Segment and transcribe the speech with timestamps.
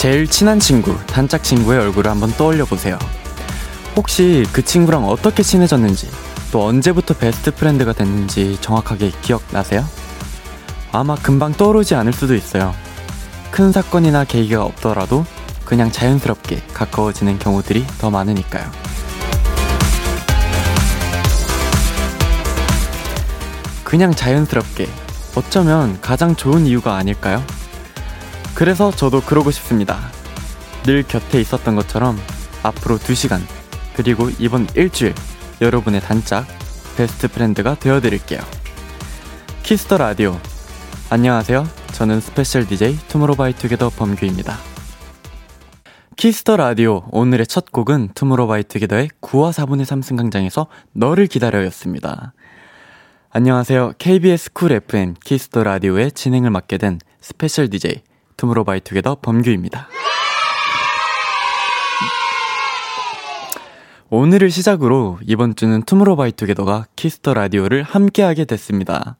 [0.00, 2.98] 제일 친한 친구, 단짝 친구의 얼굴을 한번 떠올려 보세요.
[3.96, 6.10] 혹시 그 친구랑 어떻게 친해졌는지,
[6.52, 9.84] 또 언제부터 best friend가 됐는지 정확하게 기억나세요?
[10.92, 12.74] 아마 금방 떠오르지 않을 수도 있어요.
[13.50, 15.24] 큰 사건이나 계기가 없더라도
[15.64, 18.70] 그냥 자연스럽게 가까워지는 경우들이 더 많으니까요.
[23.84, 24.88] 그냥 자연스럽게
[25.36, 27.42] 어쩌면 가장 좋은 이유가 아닐까요?
[28.54, 29.98] 그래서 저도 그러고 싶습니다.
[30.84, 32.18] 늘 곁에 있었던 것처럼
[32.62, 33.40] 앞으로 2시간,
[34.02, 35.14] 그리고 이번 일주일
[35.60, 36.46] 여러분의 단짝
[36.96, 38.40] best friend가 되어드릴게요.
[39.62, 40.40] 키스 더 라디오.
[41.10, 41.68] 안녕하세요.
[41.92, 44.56] 저는 special DJ 투모로우바이투게더 범규입니다.
[46.16, 52.32] 키스 더 라디오 오늘의 첫 곡은 투모로우바이투게더의 9와 4분의 3 승강장에서 너를 기다려였습니다.
[53.28, 53.92] 안녕하세요.
[53.98, 58.00] KBS 쿨 FM 키스 더 라디오의 진행을 맡게 된 special DJ
[58.38, 59.88] 투모로우바이투게더 범규입니다.
[64.12, 69.16] 오늘을 시작으로 이번 주는 투모로우바이투게더가 키스 더 라디오를 함께하게 됐습니다.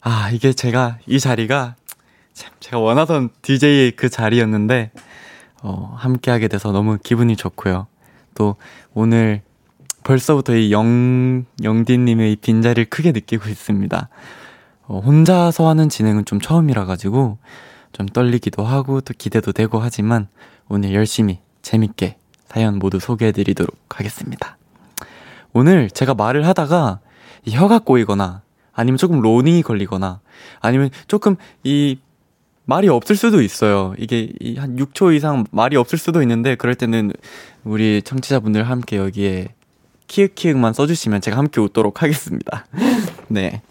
[0.00, 1.74] 아, 이게 제가 이 자리가
[2.32, 4.92] 참 제가 원하던 DJ의 그 자리였는데
[5.64, 7.88] 어, 함께하게 돼서 너무 기분이 좋고요.
[8.36, 8.54] 또
[8.94, 9.42] 오늘
[10.04, 14.08] 벌써부터 이 영, 영디님의 이 빈자리를 크게 느끼고 있습니다.
[14.86, 17.38] 어, 혼자서 하는 진행은 좀 처음이라 가지고
[17.90, 20.28] 좀 떨리기도 하고 또 기대도 되고 하지만
[20.68, 22.19] 오늘 열심히 재밌게
[22.50, 24.58] 사연 모두 소개해드리도록 하겠습니다.
[25.52, 26.98] 오늘 제가 말을 하다가
[27.48, 30.20] 혀가 꼬이거나 아니면 조금 로닝이 걸리거나
[30.60, 31.98] 아니면 조금 이
[32.64, 33.94] 말이 없을 수도 있어요.
[33.98, 37.12] 이게 한 6초 이상 말이 없을 수도 있는데 그럴 때는
[37.64, 39.54] 우리 청취자분들 함께 여기에
[40.08, 42.66] 키읔키읔만 써주시면 제가 함께 웃도록 하겠습니다.
[43.28, 43.62] 네.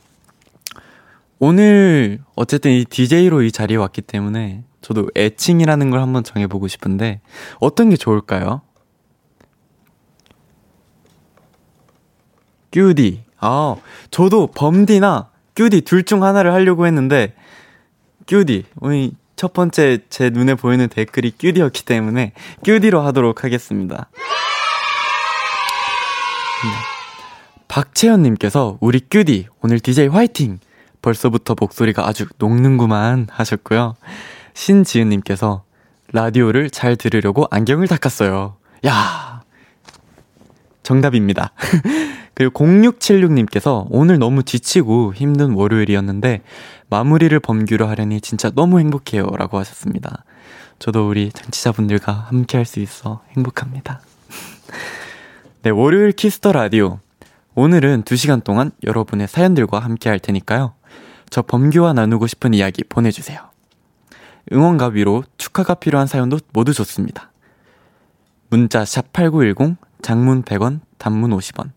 [1.37, 7.21] 오늘 어쨌든 이 DJ로 이 자리에 왔기 때문에 저도 애칭이라는 걸 한번 정해보고 싶은데
[7.59, 8.61] 어떤 게 좋을까요?
[12.71, 13.23] 큐디.
[13.39, 13.75] 아,
[14.11, 17.33] 저도 범디나 큐디 둘 중 하나를 하려고 했는데
[18.27, 18.65] 큐디.
[18.79, 24.09] 오늘 첫 번째 제 눈에 보이는 댓글이 큐디였기 때문에 큐디로 하도록 하겠습니다.
[26.63, 26.69] 네.
[27.67, 30.59] 박채연님께서 우리 큐디 오늘 DJ 화이팅!
[31.01, 33.95] 벌써부터 목소리가 아주 녹는구만 하셨고요.
[34.53, 35.63] 신지은님께서
[36.11, 38.57] 라디오를 잘 들으려고 안경을 닦았어요.
[38.85, 39.41] 야
[40.83, 41.51] 정답입니다.
[42.39, 46.41] 그리고 0676님께서 오늘 너무 지치고 힘든 월요일이었는데
[46.89, 49.25] 마무리를 범규로 하려니 진짜 너무 행복해요.
[49.37, 50.23] 라고 하셨습니다.
[50.79, 53.99] 저도 우리 청취자분들과 함께 할 수 있어 행복합니다.
[55.63, 56.99] 네, 월요일 키스 더 라디오.
[57.55, 60.75] 오늘은 2시간 동안 여러분의 사연들과 함께 할 테니까요.
[61.29, 63.49] 저 범규와 나누고 싶은 이야기 보내주세요.
[64.53, 67.33] 응원과 위로 축하가 필요한 사연도 모두 좋습니다.
[68.49, 71.71] 문자 샵8910, 장문 100원, 단문 50원,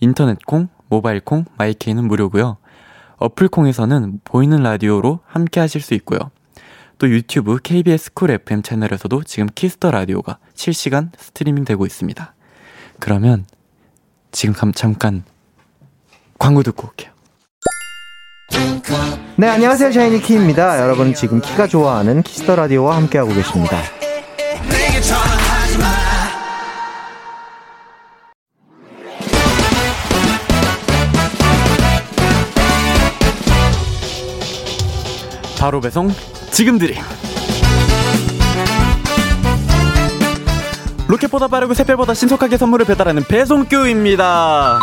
[0.00, 2.58] 인터넷 콩, 모바일 콩, 마이케이는 무료고요.
[3.16, 6.18] 어플 콩에서는 보이는 라디오로 함께 하실 수 있고요.
[6.98, 12.34] 또 유튜브 KBS 쿨 FM 채널에서도 지금 키스 더 라디오가 실시간 스트리밍 되고 있습니다.
[13.00, 13.46] 그러면
[14.30, 15.24] 지금 잠깐
[16.38, 17.12] 광고 듣고 올게요.
[19.36, 19.90] 네, 안녕하세요.
[19.90, 20.80] 샤이니 키입니다.
[20.80, 23.78] 여러분 지금 키가 좋아하는 키스 더 라디오와 함께하고 계십니다.
[35.64, 36.10] 바로 배송
[36.50, 36.94] 지금 드림.
[41.08, 44.78] 로켓보다 빠르고 새별보다 신속하게 선물을 배달하는 배송규입니다.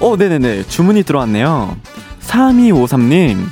[0.00, 0.68] 어, 네네네.
[0.68, 1.76] 주문이 들어왔네요.
[2.22, 3.44] 3253님.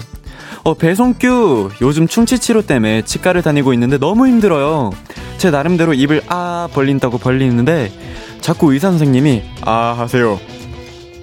[0.62, 1.69] 어, 배송규.
[1.83, 4.91] 요즘 충치치료 때문에 치과를 다니고 있는데 너무 힘들어요.
[5.37, 7.93] 제 나름대로 입을 아 벌린다고 벌리는데
[8.41, 10.41] 자꾸 의사 선생님이 아 하세요.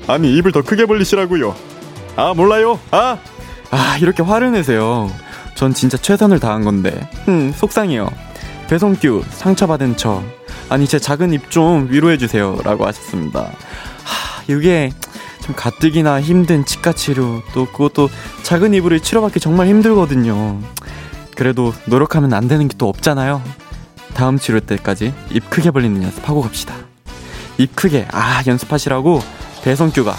[0.06, 1.56] 아니, 입을 더 크게 벌리시라고요.
[2.16, 2.80] 아, 몰라요.
[2.92, 3.18] 아!
[3.71, 5.10] 아, 이렇게 화를 내세요.
[5.62, 7.08] 전 진짜 최선을 다한 건데.
[7.28, 8.10] 음, 속상해요.
[8.68, 10.24] 배송규, 상처받은 저.
[10.69, 12.62] 아니, 제 작은 입 좀 위로해주세요.
[12.63, 13.42] 라고 하셨습니다.
[13.42, 14.90] 하, 이게
[15.42, 18.10] 참 가뜩이나 힘든 치과 치료 또 그것도
[18.42, 20.60] 작은 입으로 치료받기 정말 힘들거든요.
[21.36, 23.44] 그래도 노력하면 안 되는 게 또 없잖아요.
[24.16, 26.74] 다음 치료 때까지 입 크게 벌리는 연습하고 갑시다.
[27.60, 29.22] 입 크게, 아, 연습하시라고
[29.64, 30.16] 배송규가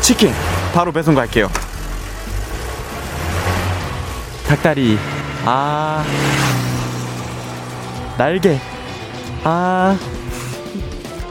[0.00, 0.32] 치킨
[0.72, 1.50] 바로 배송 갈게요.
[4.48, 4.96] 닭다리,
[5.44, 6.02] 아,
[8.16, 8.58] 날개,
[9.44, 9.94] 아,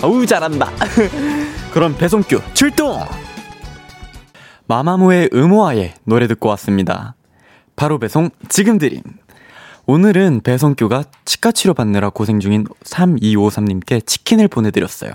[0.04, 0.70] 어우, 잘한다.
[1.74, 3.04] 그럼 배송규 출동!
[4.68, 7.16] 마마무의 음호아의 노래 듣고 왔습니다.
[7.76, 9.02] 바로 배송 지금 드림.
[9.88, 15.12] 오늘은 배송규가 치과 치료 받느라 고생 중인 3253님께 치킨을 보내드렸어요.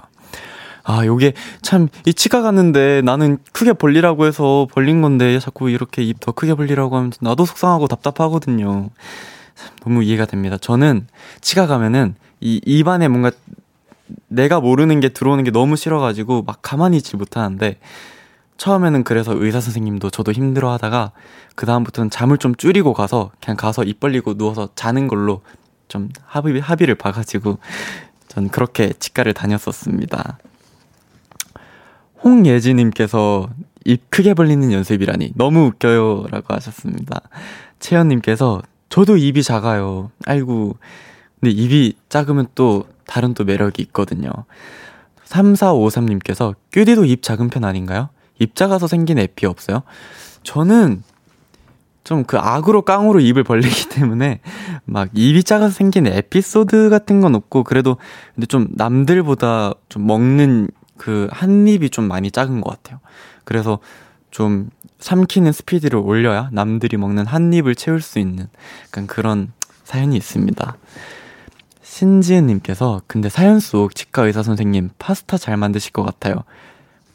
[0.84, 6.20] 아, 요게 참, 이 치과 갔는데 나는 크게 벌리라고 해서 벌린 건데 자꾸 이렇게 입
[6.20, 8.90] 더 크게 벌리라고 하면 나도 속상하고 답답하거든요.
[9.84, 10.56] 너무 이해가 됩니다.
[10.58, 11.06] 저는
[11.40, 13.30] 치과 가면은 이 입안에 뭔가
[14.28, 17.78] 내가 모르는 게 들어오는 게 너무 싫어가지고 막 가만히 있질 못하는데
[18.56, 21.12] 처음에는 그래서 의사 선생님도 저도 힘들어 하다가
[21.56, 25.42] 그다음부터는 잠을 좀 줄이고 가서 그냥 가서 입 벌리고 누워서 자는 걸로
[25.88, 27.58] 좀 합의, 합의를 봐가지고
[28.28, 30.38] 전 그렇게 치과를 다녔었습니다.
[32.24, 33.48] 홍예지님께서
[33.84, 37.20] 입 크게 벌리는 연습이라니 너무 웃겨요 라고 하셨습니다.
[37.80, 40.10] 채연님께서 저도 입이 작아요.
[40.26, 40.76] 아이고.
[41.40, 44.30] 근데 입이 작으면 또 다른 또 매력이 있거든요.
[45.26, 48.10] 3453님께서 큐디도 입 작은 편 아닌가요?
[48.38, 49.82] 입 작아서 생긴 에피 없어요?
[50.42, 51.02] 저는
[52.04, 54.40] 좀 그 악으로 깡으로 입을 벌리기 때문에
[54.84, 57.96] 막 입이 작아서 생긴 에피소드 같은 건 없고 그래도
[58.34, 60.68] 근데 좀 남들보다 좀 먹는
[60.98, 63.00] 그 한 입이 좀 많이 작은 것 같아요.
[63.44, 63.78] 그래서
[64.30, 68.48] 좀 삼키는 스피드를 올려야 남들이 먹는 한 입을 채울 수 있는
[68.86, 69.52] 약간 그런
[69.84, 70.76] 사연이 있습니다.
[71.82, 76.36] 신지은님께서 근데 사연 속 치과 의사 선생님 파스타 잘 만드실 것 같아요.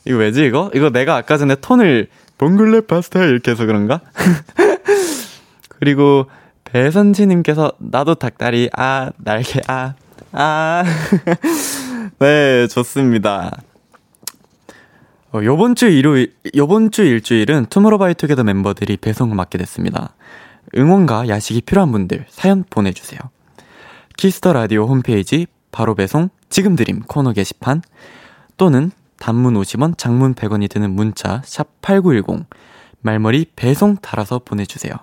[0.05, 0.69] 이거 왜지 이거?
[0.75, 4.01] 이거 내가 아까 전에 톤을 봉골레 파스타 이렇게 해서 그런가?
[5.79, 6.27] 그리고
[6.65, 9.95] 배선지님께서 나도 닭다리 아 날개 아
[10.33, 10.83] 아.
[12.19, 13.61] 네 좋습니다.
[15.33, 20.15] 어, 요번 주 일요일, 요번 주 일주일은 투모로우바이투게더 멤버들이 배송을 맡게 됐습니다.
[20.75, 23.19] 응원과 야식이 필요한 분들 사연 보내주세요.
[24.17, 27.81] 키스 더 라디오 홈페이지 바로 배송 지금 드림 코너 게시판
[28.57, 32.45] 또는 단문 50원, 장문 100원이 드는 문자 샵 8910
[33.01, 34.93] 말머리 배송 달아서 보내주세요.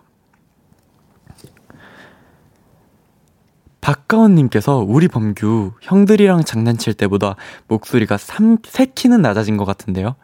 [3.84, 7.36] 박가원님께서 우리 범규 형들이랑 장난칠 때보다
[7.68, 10.14] 목소리가 3, 3키는 낮아진 것 같은데요.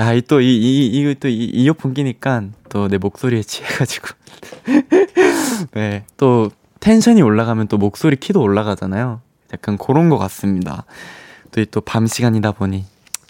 [0.00, 4.08] 야, 이 또, 이, 이, 이, 또, 이, 이어폰 끼니까 또 내 목소리에 취해가지고.
[5.74, 9.20] 네, 또 텐션이 올라가면 또 목소리 키도 올라가잖아요.
[9.52, 10.86] 약간 그런 것 같습니다.
[11.52, 12.86] 또 이 또 밤 시간이다 보니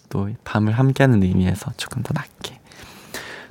[0.09, 2.61] 또 밤을 함께하는 의미에서 조금 더 낮게.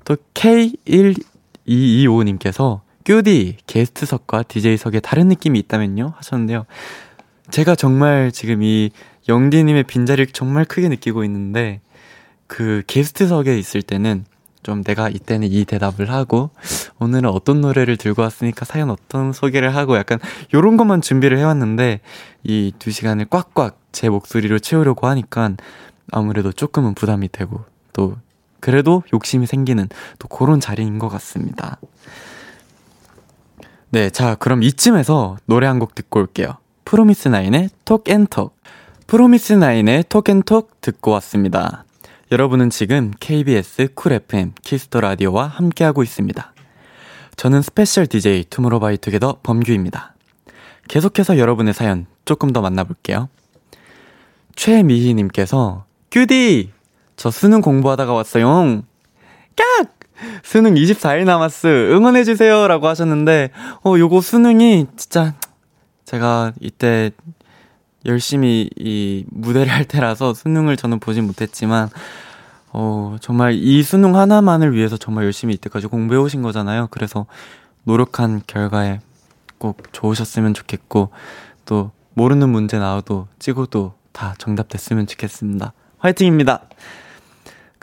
[0.06, 6.14] 또 K1225님께서 큐디 게스트석과 DJ석에 다른 느낌이 있다면요?
[6.18, 6.66] 하셨는데요.
[7.52, 8.92] 제가 정말 지금 이
[9.28, 11.82] 영디님의 빈자리를 정말 크게 느끼고 있는데
[12.48, 14.26] 그 게스트석에 있을 때는
[14.64, 16.52] 좀 내가 이때는 이 대답을 하고
[17.00, 20.20] 오늘은 어떤 노래를 들고 왔으니까 사연 어떤 소개를 하고 약간
[20.54, 22.00] 요런 것만 준비를 해왔는데
[22.44, 25.52] 이 두 시간을 꽉꽉 제 목소리로 채우려고 하니까
[26.12, 28.16] 아무래도 조금은 부담이 되고 또
[28.62, 29.90] 그래도 욕심이 생기는
[30.20, 31.78] 또 그런 자리인 것 같습니다.
[33.94, 36.58] 네, 자, 그럼 이쯤에서 노래 한 곡 듣고 올게요.
[36.86, 38.56] 프로미스 나인의 Talk & Talk.
[39.08, 41.86] 프로미스 나인의 Talk & Talk 듣고 왔습니다.
[42.32, 46.54] 여러분은 지금 KBS 쿨 FM 키스 더 라디오와 함께하고 있습니다.
[47.36, 50.16] 저는 special DJ 투모로우바이투게더 범규입니다.
[50.88, 53.30] 계속해서 여러분의 사연 조금 더 만나볼게요.
[54.56, 56.72] 최미희님께서 규디!
[57.16, 58.82] 저 수능 공부하다가 왔어요.
[59.56, 59.90] 꺅!
[60.44, 61.68] 수능 24일 남았어.
[61.68, 62.68] 응원해주세요.
[62.68, 63.52] 라고 하셨는데,
[63.84, 65.34] 어, 요거 수능이 진짜
[66.06, 67.12] 제가 이때
[68.06, 71.90] 열심히 이 무대를 할 때라서 수능을 저는 보진 못했지만,
[72.72, 76.88] 어, 정말 이 수능 하나만을 위해서 정말 열심히 이때까지 공부해 오신 거잖아요.
[76.92, 77.26] 그래서
[77.84, 79.00] 노력한 결과에
[79.58, 81.10] 꼭 좋으셨으면 좋겠고,
[81.66, 85.74] 또 모르는 문제 나와도 찍어도 다 정답 됐으면 좋겠습니다.
[85.98, 86.62] 화이팅입니다.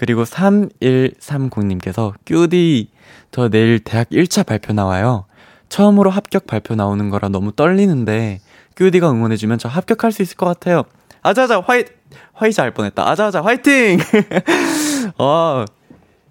[0.00, 2.88] 그리고 3130님께서 큐디
[3.30, 5.26] 저 내일 대학 1차 발표 나와요.
[5.69, 8.40] 처음으로 합격 발표 나오는 거라 너무 떨리는데
[8.76, 10.85] 큐디가 응원해주면 저 합격할 수 있을 것 같아요.
[11.21, 11.85] 아자아자 화이
[12.33, 13.07] 화이자 할 뻔했다.
[13.11, 13.99] 아자아자 화이팅!
[15.19, 15.66] 아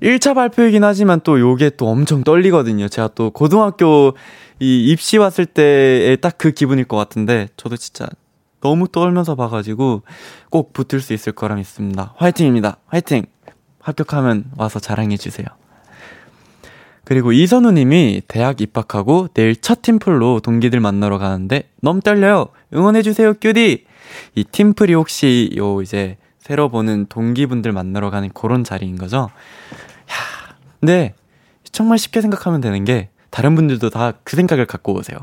[0.01, 2.88] 1차 발표이긴 하지만 또 요게 또 엄청 떨리거든요.
[2.88, 4.13] 제가 또 고등학교
[4.59, 8.07] 이 입시 왔을 때의 딱 그 기분일 것 같은데 저도 진짜
[8.61, 10.01] 너무 떨면서 봐가지고
[10.49, 12.15] 꼭 붙을 수 있을 거라 믿습니다.
[12.17, 12.77] 화이팅입니다.
[12.88, 13.27] 화이팅!
[13.81, 15.45] 합격하면 와서 자랑해주세요.
[17.05, 22.48] 그리고 이선우 님이 대학 입학하고 내일 첫 팀플로 동기들 만나러 가는데 너무 떨려요.
[22.74, 23.86] 응원해주세요, 큐디!
[24.36, 29.29] 이 팀플이 혹시 요 이제 새로 보는 동기분들 만나러 가는 그런 자리인 거죠.
[30.12, 31.15] 야, 근데
[31.71, 35.17] 정말 쉽게 생각하면 되는 게 다른 분들도 다 그 생각을 갖고 오세요.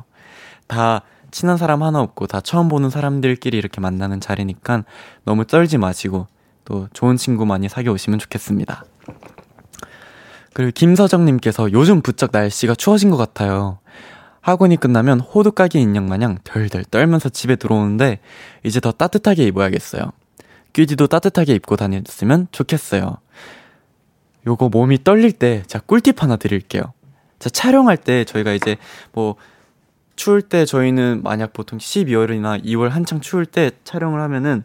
[0.66, 4.84] 다 친한 사람 하나 없고 다 처음 보는 사람들끼리 이렇게 만나는 자리니까
[5.24, 6.26] 너무 떨지 마시고
[6.66, 8.84] 또 좋은 친구 많이 사귀어 오시면 좋겠습니다.
[10.52, 13.78] 그리고 김서정님께서 요즘 부쩍 날씨가 추워진 것 같아요.
[14.42, 18.20] 학원이 끝나면 호두까기 인형 마냥 덜덜 떨면서 집에 들어오는데
[18.62, 20.12] 이제 더 따뜻하게 입어야겠어요.
[20.72, 23.16] 귀지도 따뜻하게 입고 다녔으면 좋겠어요.
[24.46, 26.92] 요거 몸이 떨릴 때 제가 꿀팁 하나 드릴게요.
[27.38, 28.76] 자, 촬영할 때 저희가 이제
[29.12, 29.36] 뭐
[30.16, 34.64] 추울 때 저희는 만약 보통 12월이나 2월 한창 추울 때 촬영을 하면은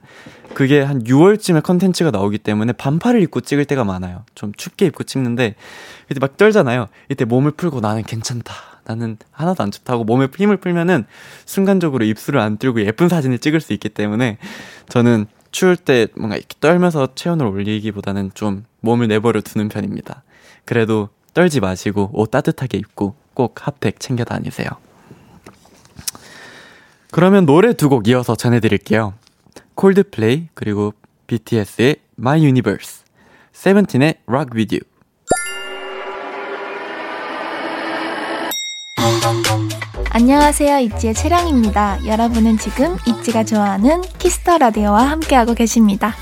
[0.54, 4.24] 그게 한 6월쯤에 컨텐츠가 나오기 때문에 반팔을 입고 찍을 때가 많아요.
[4.34, 5.56] 좀 춥게 입고 찍는데
[6.10, 6.88] 이때 막 떨잖아요.
[7.10, 8.54] 이때 몸을 풀고 나는 괜찮다.
[8.86, 11.06] 나는 하나도 안 춥다고 몸에 힘을 풀면은
[11.46, 14.38] 순간적으로 입술을 안 뚫고 예쁜 사진을 찍을 수 있기 때문에
[14.90, 20.24] 저는 추울 때 뭔가 이렇게 떨면서 체온을 올리기보다는 좀 몸을 내버려 두는 편입니다.
[20.66, 24.68] 그래도 떨지 마시고 옷 따뜻하게 입고 꼭 핫팩 챙겨 다니세요.
[27.12, 29.14] 그러면 노래 두 곡 이어서 전해드릴게요.
[29.76, 30.94] 콜드플레이 그리고
[31.28, 33.04] BTS의 My Universe,
[33.54, 34.82] 세븐틴의 Rock With You.
[40.14, 40.80] 안녕하세요.
[40.80, 42.06] 있지의 채령입니다.
[42.06, 46.14] 여러분은 지금 있지가 좋아하는 키스 더 라디오와 함께하고 계십니다.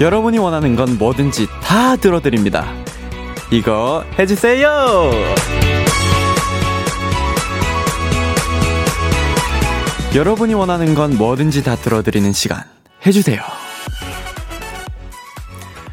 [0.00, 2.72] 여러분이 원하는 건 뭐든지 다 들어드립니다.
[3.52, 5.10] 이거 해주세요!
[10.14, 12.64] 여러분이 원하는 건 뭐든지 다 들어드리는 시간.
[13.04, 13.42] 해주세요.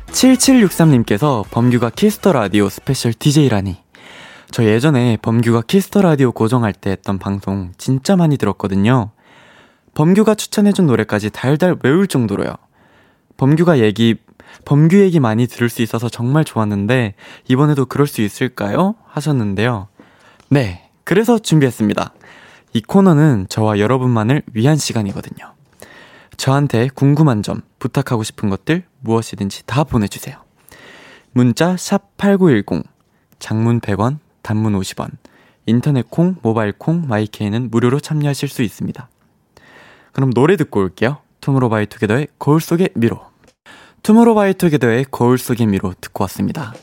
[0.08, 3.76] 7763님께서 범규가 키스 더 라디오 special DJ라니.
[4.52, 9.12] 저 예전에 범규가 키스 더 라디오 고정할 때 했던 방송 진짜 많이 들었거든요.
[9.96, 12.56] 범규가 추천해준 노래까지 달달 외울 정도로요.
[13.38, 14.16] 범규가 얘기,
[14.66, 17.16] 범규 얘기 많이 들을 수 있어서 정말 좋았는데,
[17.48, 18.96] 이번에도 그럴 수 있을까요?
[19.08, 19.88] 하셨는데요.
[20.50, 22.14] 네, 그래서 준비했습니다.
[22.74, 25.54] 이 코너는 저와 여러분만을 위한 시간이거든요.
[26.36, 30.38] 저한테 궁금한 점, 부탁하고 싶은 것들 무엇이든지 다 보내주세요.
[31.32, 32.84] 문자 샵8910,
[33.40, 35.12] 장문 100원, 단문 50원,
[35.66, 39.10] 인터넷 콩, 모바일 콩, 마이케이는 무료로 참여하실 수 있습니다.
[40.14, 41.20] 그럼 노래 듣고 올게요.
[41.48, 43.22] 투모로우바이투게더의 거울 속의 미로.
[44.04, 46.74] 투모로우바이투게더의 거울 속의 미로 듣고 왔습니다.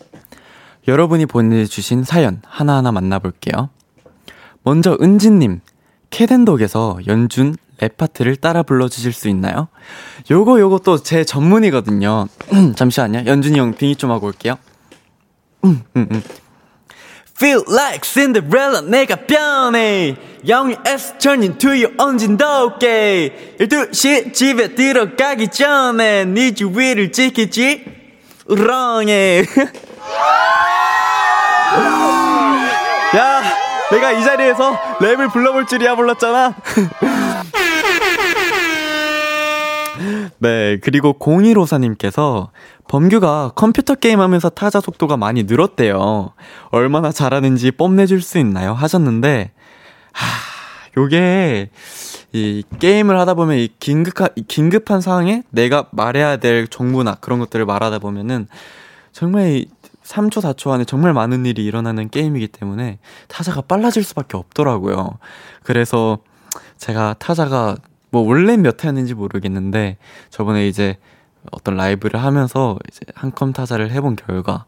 [0.89, 3.69] 여러분이 보내주신 사연 하나하나 만나볼게요.
[4.63, 5.61] 먼저 은진님,
[6.09, 9.69] Cat & Dog에서 연준 랩 파트를 따라 불러주실 수 있나요?
[10.31, 12.29] 요거 요거 또 제 전문이거든요.
[12.77, 13.25] 잠시만요.
[13.27, 14.57] 연준이 형 빙의 좀 하고 올게요.
[15.65, 16.23] 음, 음, 음.
[17.37, 20.17] Feel like Cinderella 내가 변해.
[20.87, 27.85] S turn into you 언진 덥게 12시 집에 들어가기 전에 네 주위를 지키지.
[28.47, 29.47] 우렁해.
[33.17, 33.43] 야
[33.91, 36.55] 내가 이 자리에서 랩을 불러볼 줄이야 몰랐잖아
[40.39, 42.49] 네, 그리고 0154님께서
[42.89, 46.33] 범규가 컴퓨터 게임 하면서 타자 속도가 많이 늘었대요.
[46.71, 48.73] 얼마나 잘하는지 뽐내줄 수 있나요?
[48.73, 49.53] 하셨는데,
[50.13, 50.27] 하,
[50.97, 51.71] 요게,
[52.33, 57.65] 이 게임을 하다 보면 이 긴급한, 이 긴급한 상황에 내가 말해야 될 정보나 그런 것들을
[57.65, 58.49] 말하다 보면은
[59.13, 59.65] 정말
[60.03, 62.99] 3초, 4초 안에 정말 많은 일이 일어나는 게임이기 때문에
[63.29, 65.19] 타자가 빨라질 수밖에 없더라고요.
[65.63, 66.19] 그래서
[66.77, 67.77] 제가 타자가
[68.15, 69.97] 뭐 원래 몇 회였는지 모르겠는데
[70.31, 70.99] 저번에 이제
[71.51, 74.67] 어떤 라이브를 하면서 이제 한컴 타자를 해본 결과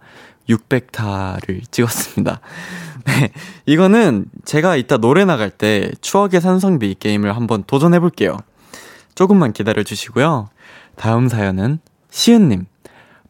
[0.49, 2.41] 600타를 찍었습니다.
[3.07, 3.31] 네.
[3.65, 8.37] 이거는 제가 이따 노래 나갈 때 추억의 산성비 게임을 한번 도전해 볼게요.
[9.15, 10.49] 조금만 기다려 주시고요.
[10.97, 11.79] 다음 사연은
[12.11, 12.67] 시은님.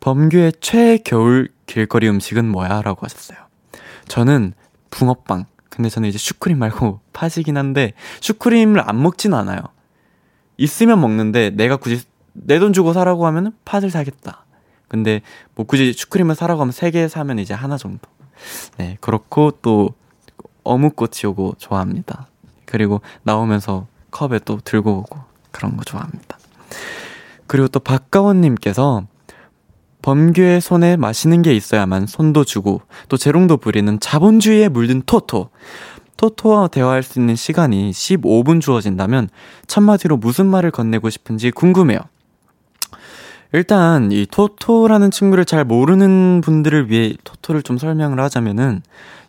[0.00, 2.80] 범규의 최애 겨울 길거리 음식은 뭐야?
[2.80, 3.36] 라고 하셨어요.
[4.08, 4.54] 저는
[4.88, 5.44] 붕어빵.
[5.68, 7.92] 근데 저는 이제 슈크림 말고 팥이긴 한데
[8.22, 9.58] 슈크림을 안 먹진 않아요.
[10.56, 14.44] 있으면 먹는데 내가 굳이 내 돈 주고 사라고 하면은 팥을 사겠다.
[14.88, 15.22] 근데
[15.54, 18.08] 뭐 굳이 슈크림을 사라고 하면 세 개 사면 이제 하나 정도.
[18.76, 19.90] 네, 그렇고 또
[20.64, 22.26] 어묵꼬치 요거 좋아합니다.
[22.66, 25.18] 그리고 나오면서 컵에 또 들고 오고
[25.50, 26.38] 그런 거 좋아합니다.
[27.46, 29.06] 그리고 또 박가원님께서
[30.02, 35.48] 범규의 손에 맛있는 게 있어야만 손도 주고 또 재롱도 부리는 자본주의에 물든 토토.
[36.16, 39.28] 토토와 대화할 수 있는 시간이 15분 주어진다면
[39.66, 41.98] 첫마디로 무슨 말을 건네고 싶은지 궁금해요.
[43.52, 48.82] 일단 이 토토라는 친구를 잘 모르는 분들을 위해 토토를 좀 설명을 하자면은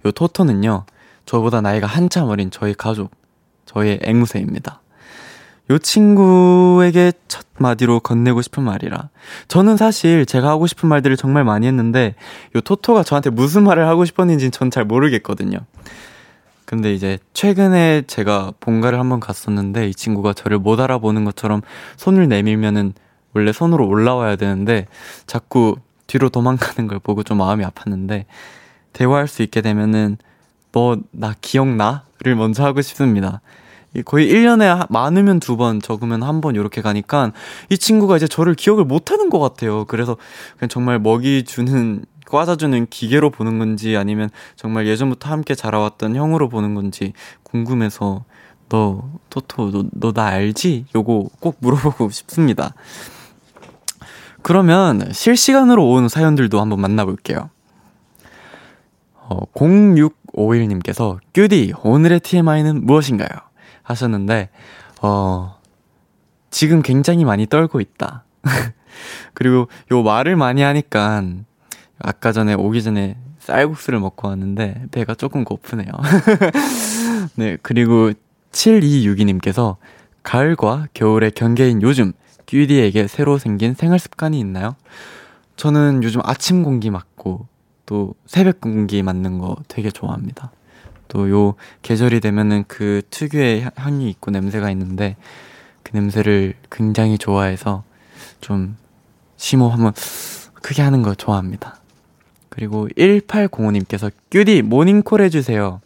[0.05, 0.85] 요 토토는요.
[1.25, 3.11] 저보다 나이가 한참 어린 저희 가족,
[3.65, 4.81] 저의 앵무새입니다.
[5.69, 9.09] 요 친구에게 첫 마디로 건네고 싶은 말이라.
[9.49, 12.15] 저는 사실 제가 하고 싶은 말들을 정말 많이 했는데,
[12.55, 15.59] 요 토토가 저한테 무슨 말을 하고 싶었는지는 전 잘 모르겠거든요.
[16.67, 21.61] 근데 이제 최근에 제가 본가를 한번 갔었는데, 이 친구가 저를 못 알아보는 것처럼
[21.95, 22.91] 손을 내밀면은
[23.33, 24.87] 원래 손으로 올라와야 되는데,
[25.27, 28.25] 자꾸 뒤로 도망가는 걸 보고 좀 마음이 아팠는데,
[28.91, 30.17] 대화할 수 있게 되면은,
[30.73, 32.03] 너, 나 기억나?
[32.21, 33.41] 를 먼저 하고 싶습니다.
[34.03, 37.31] 거의 1년에 많으면 두 번, 적으면 한 번 이렇게 가니까
[37.69, 39.85] 이 친구가 이제 저를 기억을 못 하는 것 같아요.
[39.85, 40.17] 그래서
[40.57, 46.75] 그냥 정말 먹이 주는, 꽈자주는 기계로 보는 건지 아니면 정말 예전부터 함께 자라왔던 형으로 보는
[46.75, 48.25] 건지 궁금해서
[48.69, 50.87] 너, 토토, 너, 너나 알지?
[50.93, 52.73] 요거 꼭 물어보고 싶습니다.
[54.41, 57.49] 그러면 실시간으로 온 사연들도 한번 만나볼게요.
[59.13, 63.29] 어, 0651님께서, 큐디, 오늘의 TMI는 무엇인가요?
[63.83, 64.49] 하셨는데,
[65.01, 65.57] 어,
[66.49, 68.23] 지금 굉장히 많이 떨고 있다.
[69.33, 71.23] 그리고 요 말을 많이 하니까,
[71.99, 75.91] 아까 전에 오기 전에 쌀국수를 먹고 왔는데, 배가 조금 고프네요.
[77.35, 78.11] 네, 그리고
[78.51, 79.77] 7262님께서,
[80.23, 82.13] 가을과 겨울의 경계인 요즘,
[82.47, 84.75] 큐디에게 새로 생긴 생활 습관이 있나요?
[85.55, 87.47] 저는 요즘 아침 공기 맞고,
[87.85, 90.51] 또 새벽 공기 맞는 거 되게 좋아합니다.
[91.07, 95.15] 또 요 계절이 되면은 그 특유의 향이 있고 냄새가 있는데
[95.83, 97.83] 그 냄새를 굉장히 좋아해서
[98.41, 98.77] 좀
[99.37, 99.93] 심호 한번
[100.53, 101.79] 크게 하는 거 좋아합니다.
[102.57, 105.79] 그리고 1805님께서 큐디 모닝콜 해주세요.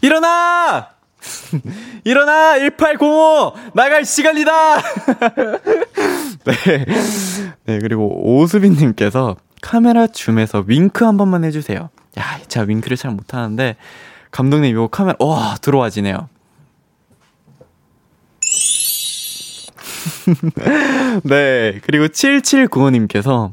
[0.00, 0.88] 일어나!
[2.02, 2.58] 일어나!
[2.58, 3.52] 1805!
[3.74, 4.80] 나갈 시간이다!
[6.42, 6.84] 네.
[7.64, 11.90] 네, 그리고 오수빈님께서 카메라 줌에서 윙크 한 번만 해주세요.
[12.18, 13.76] 야, 제가 윙크를 잘 못하는데,
[14.32, 16.28] 감독님 이거 카메라 와 들어와지네요.
[21.22, 23.52] 네 그리고 7795님께서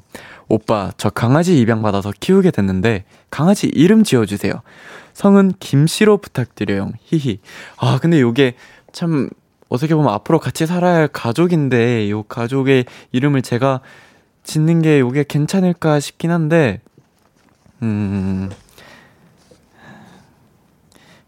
[0.49, 4.53] 오빠 저 강아지 입양 받아서 키우게 됐는데 강아지 이름 지어주세요.
[5.13, 6.91] 성은 김씨로 부탁드려요.
[7.03, 7.39] 히히.
[7.77, 8.55] 아 근데 요게
[8.91, 9.29] 참
[9.69, 13.81] 어떻게 보면 앞으로 같이 살아야 할 가족인데 요 가족의 이름을 제가
[14.43, 16.81] 짓는 게 요게 괜찮을까 싶긴 한데
[17.81, 18.49] 음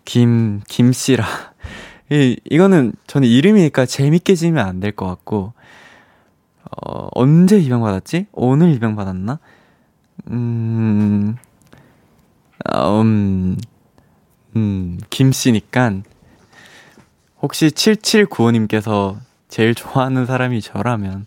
[0.05, 1.25] 김, 김씨라.
[2.12, 5.53] 이, 이거는 저는 이름이니까 재밌게 지으면 안 될 것 같고,
[6.85, 8.27] 어, 언제 입양받았지?
[8.31, 9.39] 오늘 입양받았나?
[10.31, 11.35] 음,
[12.65, 13.57] 아, 음,
[14.55, 16.01] 음, 김씨니까,
[17.41, 21.25] 혹시 7795님께서 제일 좋아하는 사람이 저라면,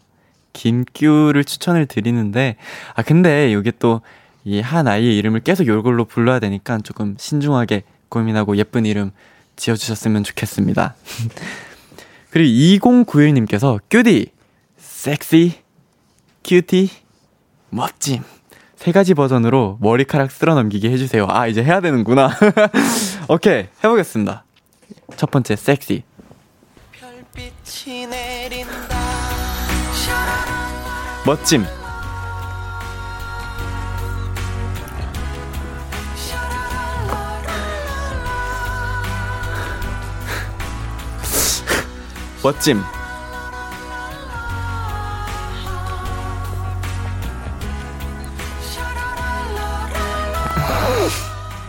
[0.52, 2.56] 김규를 추천을 드리는데,
[2.94, 4.00] 아, 근데 이게 또,
[4.44, 9.12] 이 한 아이의 이름을 계속 이걸로 불러야 되니까 조금 신중하게 고민하고 예쁜 이름
[9.54, 10.96] 지어주셨으면 좋겠습니다.
[12.30, 14.31] 그리고 2091님께서 큐디,
[15.02, 15.58] 섹시,
[16.44, 16.88] 큐티,
[17.70, 18.22] 멋짐.
[18.76, 21.26] 세 가지 버전으로 머리카락 쓸어 넘기게 해주세요.
[21.28, 22.30] 아, 이제 해야 되는구나.
[23.28, 24.44] 오케이, 해보겠습니다.
[25.16, 26.04] 첫 번째, 섹시.
[31.26, 31.64] 멋짐.
[42.44, 43.01] 멋짐.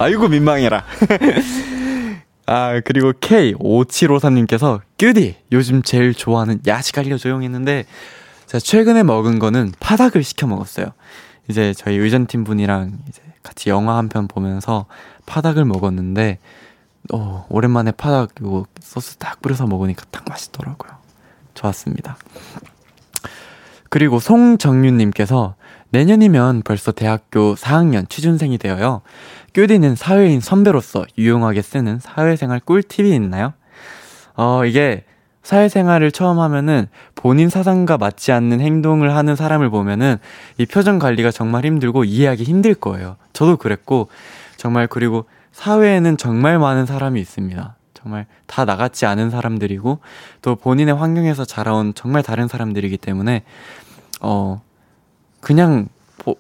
[0.04, 0.84] 아이고 민망해라.
[2.46, 7.86] 아 그리고 K5753님께서 큐디 요즘 제일 좋아하는 야식 알려줘용 했는데
[8.48, 10.88] 제가 최근에 먹은 거는 파닭을 시켜 먹었어요.
[11.48, 14.88] 이제 저희 의전팀 분이랑 이제 같이 영화 한 편 보면서
[15.26, 16.40] 파닭을 먹었는데
[17.14, 20.92] 어, 오랜만에 파닭 이거 소스 딱 뿌려서 먹으니까 딱 맛있더라고요.
[21.54, 22.18] 좋았습니다.
[23.90, 25.56] 그리고 송정윤님께서
[25.92, 29.02] 내년이면 벌써 대학교 4학년 취준생이 되어요.
[29.54, 33.54] 큐디는 사회인 선배로서 유용하게 쓰는 사회생활 꿀팁이 있나요?
[34.36, 35.04] 어, 이게
[35.44, 40.18] 사회생활을 처음 하면은 본인 사상과 맞지 않는 행동을 하는 사람을 보면은
[40.58, 43.18] 이 표정 관리가 정말 힘들고 이해하기 힘들 거예요.
[43.34, 44.08] 저도 그랬고,
[44.58, 47.76] 정말 그리고 사회에는 정말 많은 사람이 있습니다.
[47.94, 50.00] 정말 다 나같지 않은 사람들이고
[50.42, 53.44] 또 본인의 환경에서 자라온 정말 다른 사람들이기 때문에
[54.20, 54.62] 어
[55.40, 55.88] 그냥
[56.26, 56.36] 뭐,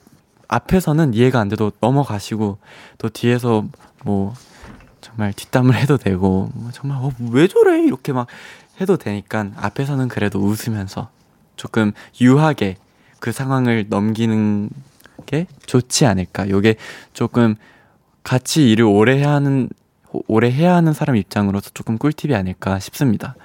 [0.54, 2.58] 앞에서는 이해가 안 돼도 넘어가시고,
[2.98, 3.66] 또 뒤에서
[4.04, 4.34] 뭐,
[5.02, 7.84] 정말 뒷담을 해도 되고, 뭐 정말, 어, 왜 저래?
[7.84, 8.28] 이렇게 막
[8.80, 11.10] 해도 되니까, 앞에서는 그래도 웃으면서
[11.56, 12.78] 조금 유하게
[13.20, 14.70] 그 상황을 넘기는
[15.26, 16.50] 게 좋지 않을까.
[16.50, 16.76] 요게
[17.14, 17.56] 조금
[18.24, 19.70] 같이 일을 오래 해야 하는,
[20.28, 23.36] 오래 해야 하는 사람 입장으로서 조금 꿀팁이 아닐까 싶습니다.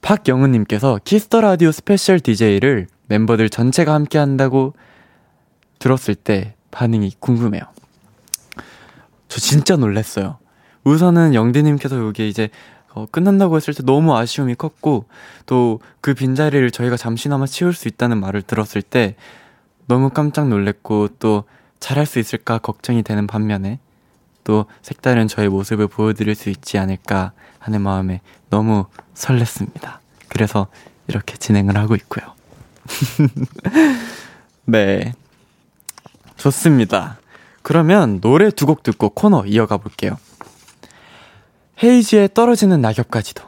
[0.00, 4.74] 박영은님께서 키스 더 라디오 스페셜 DJ를 멤버들 전체가 함께 한다고
[5.82, 7.62] 들었을 때 반응이 궁금해요.
[9.28, 10.38] 저 진짜 놀랐어요.
[10.84, 12.50] 우선은 영디님께서 여기 이제
[12.94, 15.06] 어, 끝난다고 했을 때 너무 아쉬움이 컸고
[15.46, 19.14] 또 그 빈자리를 저희가 잠시나마 채울 수 있다는 말을 들었을 때
[19.86, 21.44] 너무 깜짝 놀랐고 또
[21.78, 23.78] 잘할 수 있을까 걱정이 되는 반면에
[24.44, 29.98] 또 색다른 저의 모습을 보여드릴 수 있지 않을까 하는 마음에 너무 설렜습니다.
[30.28, 30.66] 그래서
[31.06, 32.26] 이렇게 진행을 하고 있고요.
[34.66, 35.14] 네.
[36.42, 37.18] 좋습니다.
[37.62, 40.18] 그러면 노래 두 곡 듣고 코너 이어가 볼게요.
[41.82, 43.44] 헤이즈의 떨어지는 낙엽까지도.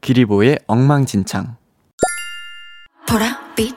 [0.00, 1.56] 기리보이의 엉망진창.
[3.08, 3.76] 보라빛.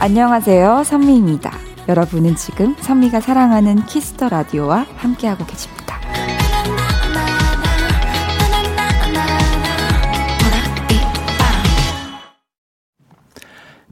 [0.00, 0.84] 안녕하세요.
[0.84, 1.50] 선미입니다.
[1.88, 5.79] 여러분은 지금 선미가 사랑하는 키스 더 라디오와 함께하고 계십니다.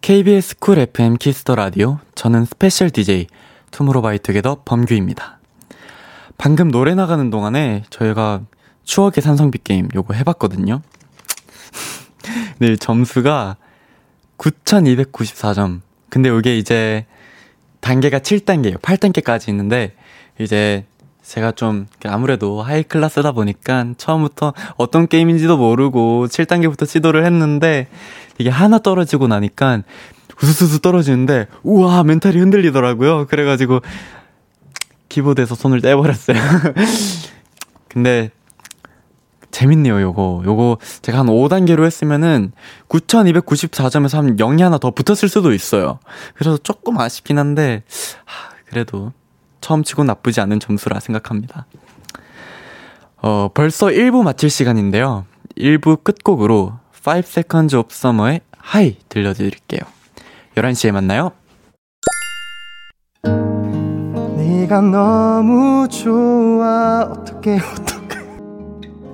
[0.08, 1.98] KBS 쿨 FM 키스 더 라디오.
[2.14, 3.26] 저는 스페셜 DJ
[3.70, 5.38] 투모로우바이투게더 범규입니다.
[6.38, 8.40] 방금 노래 나가는 동안에 저희가
[8.84, 10.80] 추억의 산성비 게임 요거 해봤거든요.
[12.58, 13.58] 네, 점수가
[14.38, 15.82] 9,294점.
[16.08, 17.04] 근데 이게 이제
[17.80, 18.80] 단계가 7단계예요.
[18.80, 19.94] 8단계까지 있는데
[20.38, 20.86] 이제
[21.28, 27.88] 제가 좀 아무래도 high class다 보니까 처음부터 어떤 게임인지도 모르고 7단계부터 시도를 했는데
[28.38, 29.82] 이게 하나 떨어지고 나니까
[30.42, 33.26] 우수수수 떨어지는데 우와 멘탈이 흔들리더라고요.
[33.26, 33.80] 그래가지고
[35.10, 36.38] 키보드에서 손을 떼버렸어요.
[37.88, 38.30] 근데
[39.50, 40.44] 재밌네요, 요거.
[40.46, 42.52] 요거 제가 한 5단계로 했으면은
[42.88, 45.98] 9294점에서 한 0이 하나 더 붙었을 수도 있어요.
[46.34, 47.82] 그래서 조금 아쉽긴 한데,
[48.24, 49.12] 하, 그래도
[49.60, 51.66] 처음 치고 나쁘지 않은 점수라 생각합니다.
[53.20, 55.26] 어, 벌써 1부 마칠 시간인데요.
[55.56, 58.40] 1부 끝곡으로 5 Seconds of Summer의
[58.74, 59.80] Hi 들려드릴게요.
[60.54, 61.32] 11시에 만나요.
[64.36, 67.97] 네가 너무 좋아 어떻게 어떻게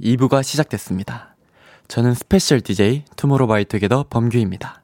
[0.00, 1.34] 2부가 시작됐습니다.
[1.88, 4.82] 저는 스페셜 DJ 투모로우바이투게더 범규입니다.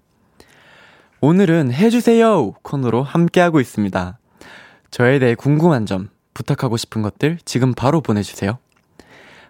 [1.20, 4.18] 오늘은 해주세요 코너로 함께하고 있습니다.
[4.90, 8.58] 저에 대해 궁금한 점, 부탁하고 싶은 것들 지금 바로 보내주세요.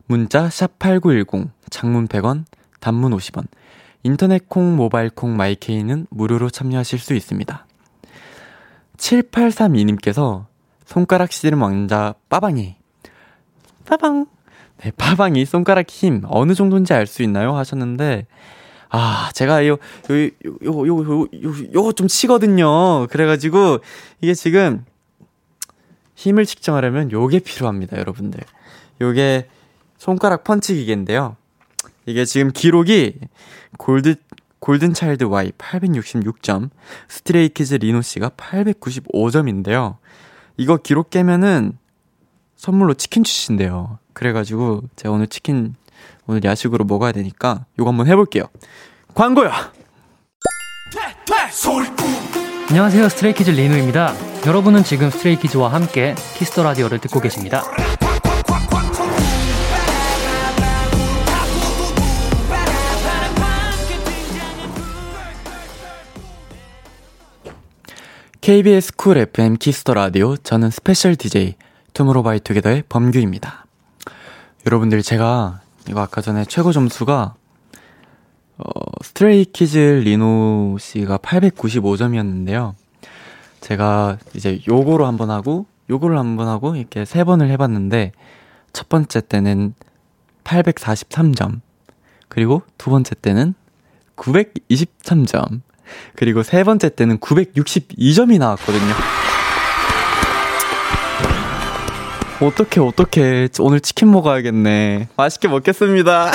[0.07, 2.45] 문자 샵8910, 장문 100원,
[2.81, 3.47] 단문 50원,
[4.03, 7.67] 인터넷 콩, 모바일 콩, 마이케이는 무료로 참여하실 수 있습니다.
[8.97, 10.47] 7832님께서
[10.85, 12.77] 손가락 시름 왕자 빠방이
[13.87, 14.27] 빠방
[14.83, 17.57] 네, 빠방이 손가락 힘 어느 정도인지 알 수 있나요?
[17.57, 18.27] 하셨는데
[18.93, 19.79] 아, 제가 요, 요,
[20.65, 23.07] 요, 요, 요, 요, 요거 좀 치거든요.
[23.07, 23.79] 그래가지고,
[24.21, 24.85] 이게 지금,
[26.17, 28.41] 힘을 측정하려면 요게 필요합니다, 여러분들.
[29.01, 29.49] 요게
[29.97, 31.37] 손가락 펀치 기계인데요.
[32.05, 33.21] 이게 지금 기록이
[33.79, 34.17] 골드,
[34.59, 36.71] 골든차일드 Y 866점,
[37.09, 39.99] 스트레이키즈 리노 씨가 895점인데요.
[40.57, 41.79] 이거 기록 깨면은
[42.61, 43.99] 선물로 치킨 주신대요.
[44.13, 45.75] 그래가지고 제가 오늘 치킨
[46.27, 48.45] 오늘 야식으로 먹어야 되니까 이거 한번 해볼게요.
[49.15, 49.73] 광고야.
[52.69, 54.15] 안녕하세요 스트레이키즈 리노입니다.
[54.47, 57.63] 여러분은 지금 스트레이키즈와 함께 키스 더 라디오를 듣고 계십니다.
[68.43, 71.55] KBS 쿨 FM 키스 더 라디오 저는 스페셜 DJ
[71.93, 73.67] 투모로우바이투게더의 범규입니다.
[74.67, 77.35] 여러분들 제가 이거 아까 전에 최고 점수가
[78.59, 78.65] 어,
[79.03, 82.75] 스트레이키즈 리노 씨가 895점이었는데요.
[83.61, 88.13] 제가 이제 요거로 한번 하고 요거를 한번 하고 이렇게 세 번을 해봤는데
[88.73, 89.75] 첫 번째 때는
[90.45, 91.61] 843점
[92.29, 93.55] 그리고 두 번째 때는
[94.17, 95.63] 923점
[96.15, 99.20] 그리고 세 번째 때는 962점이 나왔거든요.
[102.41, 105.09] 어떻게 어떻게 오늘 치킨 먹어야겠네.
[105.17, 106.31] 맛있게 먹겠습니다.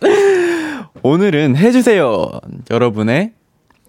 [1.02, 2.28] 오늘은 해주세요.
[2.70, 3.32] 여러분의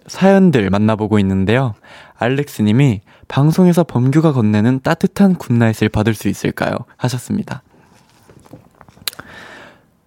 [0.06, 1.74] 사연들 만나보고 있는데요.
[2.16, 6.76] 알렉스님이 방송에서 범규가 건네는 따뜻한 good night을 받을 수 있을까요?
[6.96, 7.62] 하셨습니다.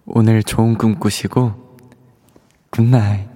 [0.06, 1.52] 오늘 좋은 꿈 꾸시고
[2.70, 3.28] good night.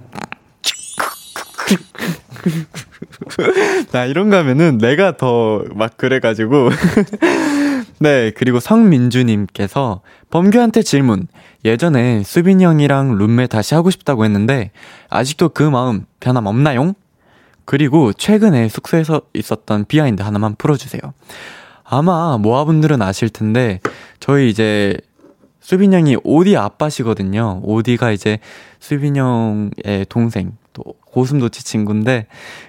[3.93, 6.71] 나 이런 거 하면은 내가 더 막 그래가지고.
[8.01, 11.27] 네, 그리고 성민주님께서 범규한테 질문.
[11.65, 14.71] 예전에 수빈이 형이랑 룸메 다시 하고 싶다고 했는데,
[15.11, 16.95] 아직도 그 마음 변함 없나용?
[17.67, 21.01] 그리고 최근에 숙소에서 있었던 behind 하나만 풀어주세요.
[21.85, 23.81] 아마 모아분들은 아실 텐데,
[24.19, 24.97] 저희 이제
[25.61, 27.61] 수빈 형이 오디 아빠시거든요.
[27.63, 28.39] 오디가 이제
[28.79, 32.27] 수빈 형의 동생, 또 고슴도치 친구인데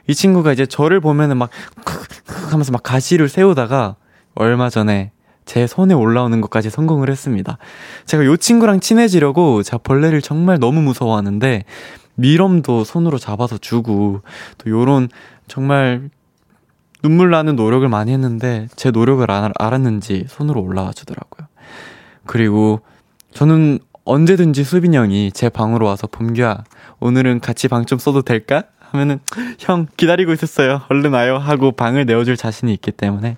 [0.08, 1.50] 이 친구가 이제 저를 보면은 막
[2.50, 3.96] 하면서 막 가시를 세우다가
[4.36, 5.12] 얼마 전에
[5.46, 7.58] 제 손에 올라오는 것까지 성공을 했습니다.
[8.06, 11.64] 제가 요 친구랑 친해지려고 제가 벌레를 정말 너무 무서워하는데
[12.16, 14.22] 미럼도 손으로 잡아서 주고
[14.58, 15.10] 또 요런
[15.48, 16.10] 정말
[17.02, 21.48] 눈물 나는 노력을 많이 했는데 제 노력을 알, 알았는지 손으로 올라와 주더라고요.
[22.26, 22.82] 그리고
[23.34, 26.64] 저는 언제든지 수빈 형이 제 방으로 와서 범규야
[27.00, 28.64] 오늘은 같이 방 좀 써도 될까?
[28.92, 29.20] 하면은
[29.60, 30.82] 형 기다리고 있었어요.
[30.90, 33.38] 얼른 와요 하고 방을 내어줄 자신이 있기 때문에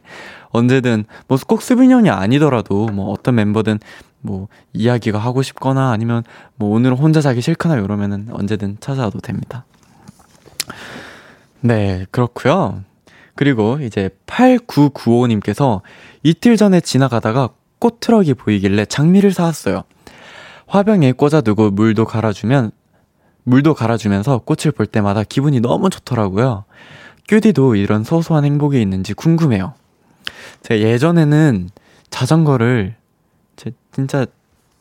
[0.50, 3.80] 언제든 뭐 꼭 수빈 형이 아니더라도 뭐 어떤 멤버든
[4.22, 6.24] 뭐 이야기가 하고 싶거나 아니면
[6.56, 9.66] 뭐 오늘은 혼자 자기 싫거나 이러면은 언제든 찾아와도 됩니다.
[11.60, 12.84] 네, 그렇고요.
[13.36, 15.82] 그리고 이제 8995님께서
[16.24, 17.50] 이틀 전에 지나가다가
[17.84, 19.84] 꽃 트럭이 보이길래 장미를 사왔어요.
[20.68, 22.72] 화병에 꽂아두고 물도 갈아주면
[23.44, 26.64] 물도 갈아주면서 꽃을 볼 때마다 기분이 너무 좋더라고요.
[27.28, 29.74] 큐디도 이런 소소한 행복이 있는지 궁금해요.
[30.62, 31.72] 제가 예전에는
[32.10, 32.96] 자전거를
[33.58, 34.26] 제 진짜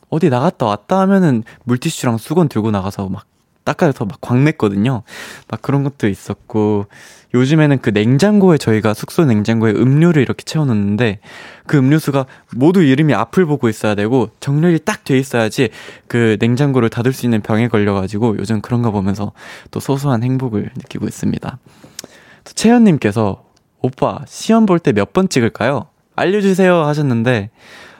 [0.09, 3.25] 어디 나갔다 왔다 하면은 물티슈랑 수건 들고 나가서 막
[3.65, 5.03] 닦아서 막 광냈거든요.
[5.47, 6.87] 막 그런 것도 있었고
[7.33, 11.19] 요즘에는 그 냉장고에 저희가 숙소 냉장고에 음료를 이렇게 채워놓는데
[11.65, 15.69] 그 음료수가 모두 이름이 앞을 보고 있어야 되고 정렬이 딱 돼 있어야지
[16.07, 19.31] 그 냉장고를 닫을 수 있는 병에 걸려가지고 요즘 그런 거 보면서
[19.71, 21.57] 또 소소한 행복을 느끼고 있습니다.
[22.45, 23.43] 채연님께서
[23.81, 25.87] 오빠 시험 볼 때 몇 번 찍을까요?
[26.15, 27.49] 알려주세요 하셨는데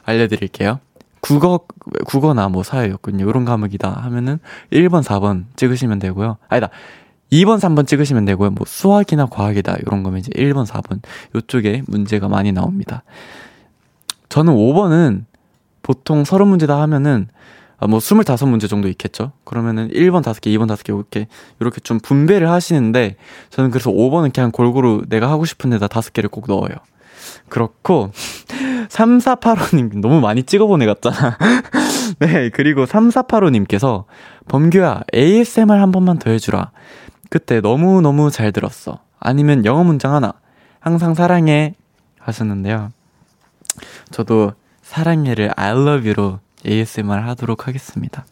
[0.06, 0.80] 알려드릴게요.
[1.23, 1.62] 국어,
[2.05, 3.29] 국어나 뭐 사회였군요.
[3.29, 4.39] 이런 과목이다 하면은
[4.71, 6.38] 1번, 4번 찍으시면 되고요.
[6.49, 6.69] 아니다.
[7.31, 8.51] 2번, 3번 찍으시면 되고요.
[8.51, 9.77] 뭐 수학이나 과학이다.
[9.79, 10.99] 이런 거면 이제 1번, 4번.
[11.33, 13.03] 요쪽에 문제가 많이 나옵니다.
[14.27, 15.23] 저는 5번은
[15.81, 17.29] 보통 30문제 다 하면은
[17.77, 19.31] 아, 뭐 25문제 정도 있겠죠?
[19.45, 21.27] 그러면은 1번 5개, 2번 5개, 이렇게,
[21.59, 23.15] 이렇게 좀 분배를 하시는데,
[23.49, 26.75] 저는 그래서 5번은 그냥 골고루 내가 하고 싶은 데다 5개를 꼭 넣어요.
[27.49, 28.12] 그렇고,
[28.93, 31.38] 3485님, 너무 많이 찍어보내 갔잖아.
[32.19, 34.06] 네, 그리고 3485님께서,
[34.47, 36.71] 범규야, ASMR 한 번만 더 해주라.
[37.29, 38.99] 그때 너무너무 잘 들었어.
[39.19, 40.34] 아니면 영어 문장 하나.
[40.79, 41.75] 항상 사랑해.
[42.19, 42.91] 하셨는데요.
[44.12, 44.53] 저도
[44.84, 48.25] 사랑해를 I love you로 ASMR 하도록 하겠습니다.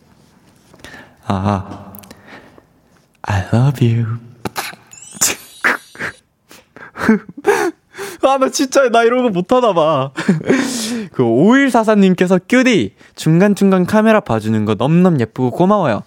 [1.25, 1.93] 아,
[3.23, 4.19] I love you.
[8.27, 10.11] 아, 나 진짜, 나 이런 거 못하나 봐.
[11.11, 16.03] 그, 5144님께서 큐디, 중간중간 카메라 봐주는 거 넘넘 예쁘고 고마워요.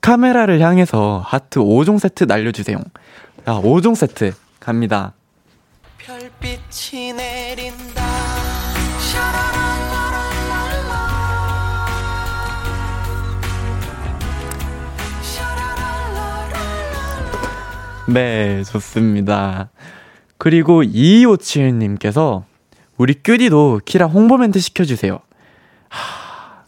[0.00, 2.78] 카메라를 향해서 하트 5종 세트 날려주세요.
[3.48, 5.14] 야, 5종 세트 갑니다.
[5.98, 8.06] 별빛이 내린다.
[18.08, 19.70] 네, 좋습니다.
[20.38, 22.44] 그리고 2257님께서
[22.96, 25.18] 우리 큐디도 키라 홍보 멘트 시켜주세요.
[25.88, 26.64] 하,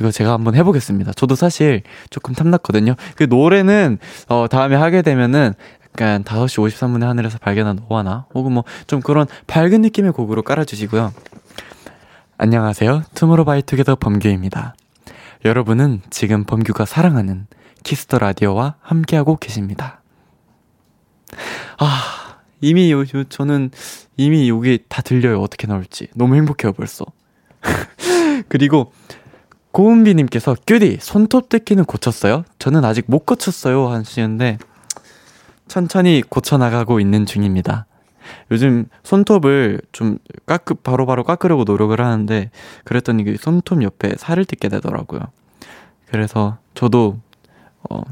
[0.00, 1.12] 이거 제가 한번 해보겠습니다.
[1.12, 2.94] 저도 사실 조금 탐났거든요.
[3.16, 5.54] 그 노래는, 어, 다음에 하게 되면은
[5.94, 11.12] 약간 5시 53분에 하늘에서 발견한 너와나 혹은 뭐 좀 그런 밝은 느낌의 곡으로 깔아주시고요.
[12.38, 13.02] 안녕하세요.
[13.14, 14.74] 투모로우바이투게더 범규입니다.
[15.44, 17.46] 여러분은 지금 범규가 사랑하는
[17.84, 20.00] 키스 더 라디오와 함께하고 계십니다.
[21.78, 22.21] 아,
[22.62, 23.70] 이미 요, 요, 저는
[24.16, 25.40] 이미 여기 다 들려요.
[25.40, 26.08] 어떻게 나올지.
[26.14, 27.04] 너무 행복해요, 벌써.
[28.48, 28.92] 그리고
[29.72, 32.44] 고은비 님께서 큐디 손톱 뜯기는 고쳤어요?
[32.58, 34.58] 저는 아직 못 고쳤어요 하시는데
[35.66, 37.86] 천천히 고쳐 나가고 있는 중입니다.
[38.50, 42.50] 요즘 손톱을 좀 깎으 바로바로 깎으려고 노력을 하는데
[42.84, 45.20] 그랬더니 그 손톱 옆에 살을 뜯게 되더라고요.
[46.10, 47.18] 그래서 저도
[47.88, 48.02] 어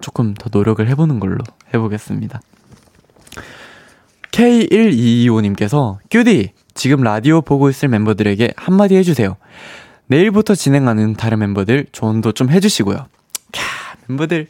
[0.00, 1.38] 조금 더 노력을 해보는 걸로
[1.74, 2.40] 해보겠습니다.
[4.32, 9.36] K1225님께서, 큐디, 지금 라디오 보고 있을 멤버들에게 한마디 해주세요.
[10.06, 13.06] 내일부터 진행하는 다른 멤버들 조언도 좀 해주시고요.
[13.52, 13.60] 캬,
[14.08, 14.48] 멤버들,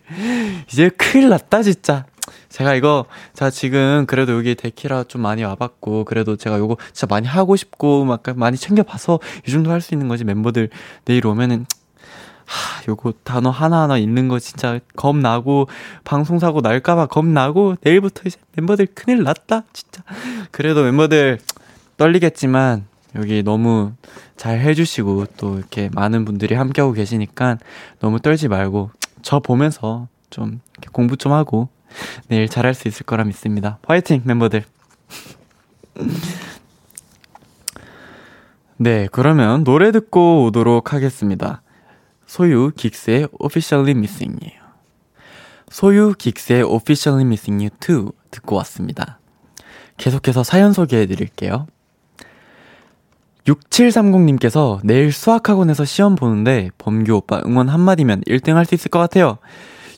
[0.70, 2.06] 이제 큰일 났다, 진짜.
[2.48, 7.26] 제가 이거, 자, 지금 그래도 여기 데키라 좀 많이 와봤고, 그래도 제가 요거 진짜 많이
[7.26, 10.22] 하고 싶고, 막 많이 챙겨봐서 이 정도 할 수 있는 거지.
[10.24, 10.70] 멤버들
[11.04, 11.66] 내일 오면은,
[12.46, 15.68] 하, 요거 단어 하나하나 읽는 거 진짜 겁나고,
[16.04, 20.02] 방송사고 날까봐 겁나고, 내일부터 이제 멤버들 큰일 났다, 진짜.
[20.50, 21.38] 그래도 멤버들
[21.96, 23.92] 떨리겠지만, 여기 너무
[24.36, 27.58] 잘 해주시고, 또 이렇게 많은 분들이 함께하고 계시니까,
[28.00, 28.90] 너무 떨지 말고,
[29.22, 30.60] 저 보면서 좀
[30.92, 31.68] 공부 좀 하고,
[32.28, 33.78] 내일 잘할 수 있을 거라 믿습니다.
[33.86, 34.64] 화이팅, 멤버들!
[38.78, 41.62] 네, 그러면 노래 듣고 오도록 하겠습니다.
[42.32, 44.62] 소유 긱스의 Officially Missing이에요.
[45.68, 49.18] 소유 긱스의 Officially Missing You 2 듣고 왔습니다.
[49.98, 51.66] 계속해서 사연 소개해 드릴게요.
[53.46, 59.36] 6730님께서 내일 수학학원에서 시험 보는데 범규 오빠 응원 한마디면 1등 할 수 있을 것 같아요.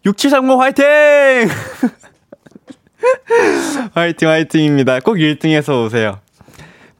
[0.04, 0.84] 6730 화이팅!
[3.94, 4.98] 화이팅 화이팅입니다.
[4.98, 6.18] 꼭 1등해서 오세요.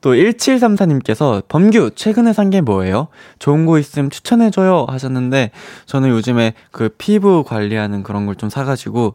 [0.05, 3.09] 또 1734님께서 범규 최근에 산 게 뭐예요?
[3.39, 5.51] 좋은 거 있음 추천해 줘요 하셨는데
[5.87, 9.15] 저는 요즘에 그 피부 관리하는 그런 걸 좀 사가지고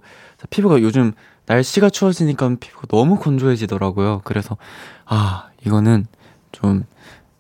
[0.50, 1.12] 피부가 요즘
[1.46, 4.22] 날씨가 추워지니까 피부가 너무 건조해지더라고요.
[4.24, 4.58] 그래서
[5.06, 6.08] 아 이거는
[6.52, 6.84] 좀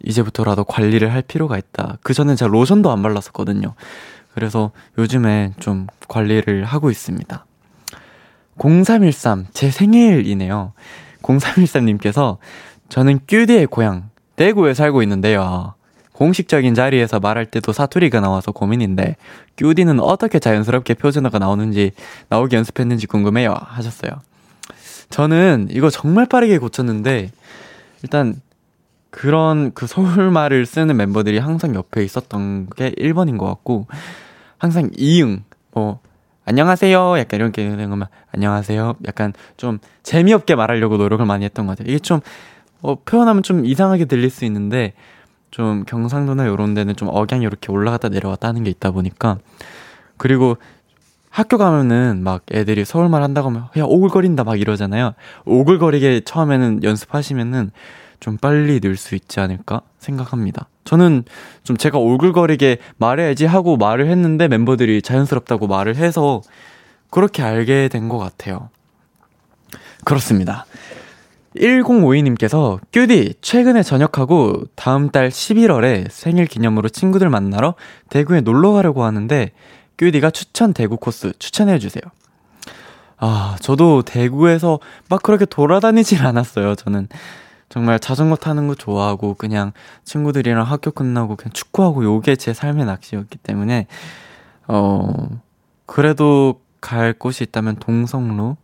[0.03, 1.97] 이제부터라도 관리를 할 필요가 있다.
[2.03, 3.73] 그 전엔 제가 로션도 안 발랐었거든요.
[4.33, 7.45] 그래서 요즘에 좀 관리를 하고 있습니다.
[8.57, 10.73] 0313, 제 생일이네요.
[11.23, 12.37] 0313님께서
[12.89, 15.75] 저는 큐디의 고향, 대구에 살고 있는데요.
[16.13, 19.15] 공식적인 자리에서 말할 때도 사투리가 나와서 고민인데,
[19.57, 21.91] 큐디는 어떻게 자연스럽게 표준어가 나오는지,
[22.27, 23.55] 나오기 연습했는지 궁금해요.
[23.57, 24.11] 하셨어요.
[25.09, 27.31] 저는 이거 정말 빠르게 고쳤는데,
[28.03, 28.41] 일단,
[29.11, 33.87] 그런 그 서울말을 쓰는 멤버들이 항상 옆에 있었던 게 1번인 것 같고,
[34.57, 35.99] 항상 이응, 뭐,
[36.43, 37.17] 안녕하세요.
[37.17, 38.95] 약간 이렇게 되는 거면, 안녕하세요.
[39.07, 41.91] 약간 좀 재미없게 말하려고 노력을 많이 했던 것 같아요.
[41.93, 42.19] 이게 좀,
[42.81, 44.93] 어, 표현하면 좀 이상하게 들릴 수 있는데,
[45.51, 49.37] 좀 경상도나 이런 데는 좀 억양이 이렇게 올라갔다 내려갔다 하는 게 있다 보니까,
[50.17, 50.57] 그리고
[51.29, 55.13] 학교 가면은 막 애들이 서울말 한다고 하면, 야, 오글거린다 막 이러잖아요.
[55.45, 57.71] 오글거리게 처음에는 연습하시면은
[58.19, 60.67] 좀 빨리 늘 수 있지 않을까 생각합니다.
[60.83, 61.23] 저는
[61.63, 66.41] 좀 제가 오글거리게 말해야지 하고 말을 했는데 멤버들이 자연스럽다고 말을 해서
[67.11, 68.69] 그렇게 알게 된 것 같아요.
[70.03, 70.65] 그렇습니다.
[71.55, 77.75] 1052님께서 큐디 최근에 전역하고 다음 달 11월에 생일 기념으로 친구들 만나러
[78.09, 79.51] 대구에 놀러 가려고 하는데
[79.97, 82.03] 큐디가 추천 대구 코스 추천해 주세요.
[83.17, 86.75] 아, 저도 대구에서 막 그렇게 돌아다니질 않았어요.
[86.75, 87.07] 저는
[87.67, 89.73] 정말 자전거 타는 거 좋아하고 그냥
[90.05, 93.87] 친구들이랑 학교 끝나고 그냥 축구하고 요게 제 삶의 낚시였기 때문에
[94.67, 95.29] 어
[95.85, 98.57] 그래도 갈 곳이 있다면 동성로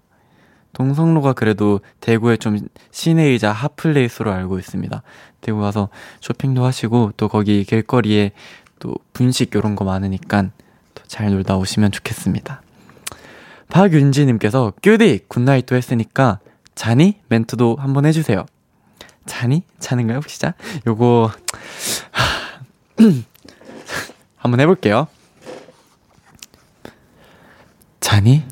[0.76, 2.60] 동성로가 그래도 대구에 좀
[2.92, 5.02] 시내이자 핫플레이스로 알고 있습니다.
[5.40, 8.34] 대구 가서 쇼핑도 하시고 또 거기 길거리에
[8.80, 10.50] 또 분식 요런 거 많으니까
[11.08, 12.62] 잘 놀다 오시면 좋겠습니다.
[13.70, 16.40] 박윤지님께서 큐디 굿나잇도 했으니까
[16.76, 18.46] 자니 멘트도 한번 해주세요.
[19.26, 19.64] 자니?
[19.80, 20.54] 자는가요, 혹시 자?
[20.86, 21.32] 요거,
[24.38, 25.08] 한번 해볼게요.
[28.02, 28.44] 자니?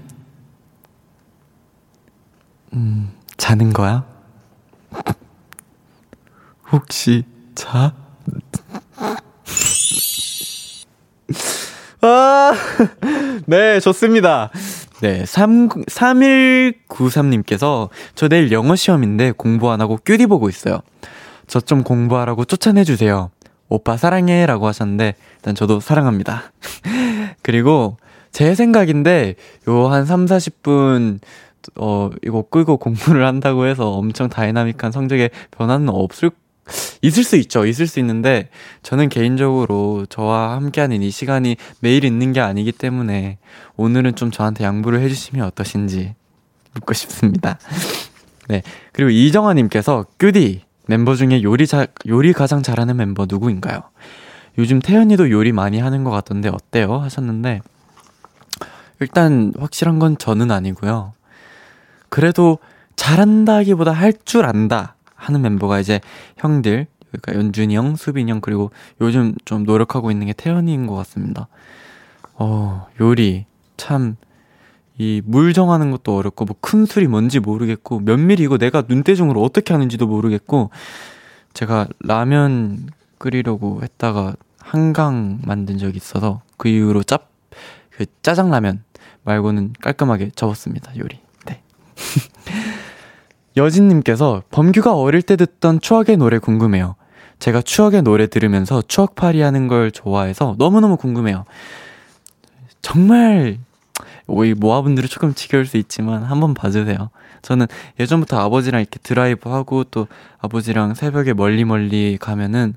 [2.73, 4.05] 음, 자는 거야?
[6.71, 7.23] 혹시
[7.55, 7.93] 자?
[12.01, 12.53] 아,
[13.45, 14.49] 네, 좋습니다.
[15.01, 20.81] 네, 3, 3193님께서 저 내일 영어 시험인데 공부 안 하고 큐디 보고 있어요.
[21.47, 23.29] 저 좀 공부하라고 추천해주세요.
[23.69, 26.51] 오빠 사랑해 라고 하셨는데 일단 저도 사랑합니다.
[27.41, 27.97] 그리고
[28.31, 29.35] 제 생각인데
[29.67, 31.19] 요 한 3, 40분
[31.75, 36.31] 어 이거 끄고 공부를 한다고 해서 엄청 다이나믹한 성적에 변화는 없을
[37.01, 37.65] 있을 수 있죠.
[37.65, 38.49] 있을 수 있는데
[38.83, 43.37] 저는 개인적으로 저와 함께하는 이 시간이 매일 있는 게 아니기 때문에
[43.75, 46.15] 오늘은 좀 저한테 양보를 해주시면 어떠신지
[46.73, 47.59] 묻고 싶습니다.
[48.47, 48.61] 네.
[48.91, 53.81] 그리고 이정아님께서 큐디 멤버 중에 요리 자, 요리 가장 잘하는 멤버 누구인가요?
[54.57, 56.97] 요즘 태연이도 요리 많이 하는 것 같던데 어때요?
[56.97, 57.61] 하셨는데
[58.99, 61.13] 일단 확실한 건 저는 아니고요.
[62.13, 62.59] 그래도
[62.95, 65.99] 잘한다기보다 할 줄 안다 하는 멤버가 이제
[66.37, 68.69] 형들, 그러니까 연준이 형, 수빈이 형, 그리고
[69.01, 71.47] 요즘 좀 노력하고 있는 게 태연이인 것 같습니다.
[72.35, 73.45] 어, 요리.
[73.77, 74.15] 참,
[74.99, 79.73] 이 물 정하는 것도 어렵고 뭐 큰 술이 뭔지 모르겠고 몇 밀이고 내가 눈대중으로 어떻게
[79.73, 80.69] 하는지도 모르겠고
[81.55, 87.31] 제가 라면 끓이려고 했다가 한강 만든 적이 있어서 그 이후로 짭,
[87.89, 88.83] 그 짜장라면
[89.23, 91.22] 말고는 깔끔하게 접었습니다, 요리.
[92.45, 92.53] 네.
[93.57, 96.95] 여진님께서 범규가 어릴 때 듣던 추억의 노래 궁금해요.
[97.39, 101.45] 제가 추억의 노래 들으면서 추억팔이 하는 걸 좋아해서 너무너무 궁금해요.
[102.81, 103.59] 정말,
[104.27, 107.09] 우리 모아분들이 조금 지겨울 수 있지만 한번 봐주세요.
[107.41, 107.67] 저는
[107.99, 110.07] 예전부터 아버지랑 이렇게 드라이브 하고 또
[110.39, 112.75] 아버지랑 새벽에 멀리 멀리 가면은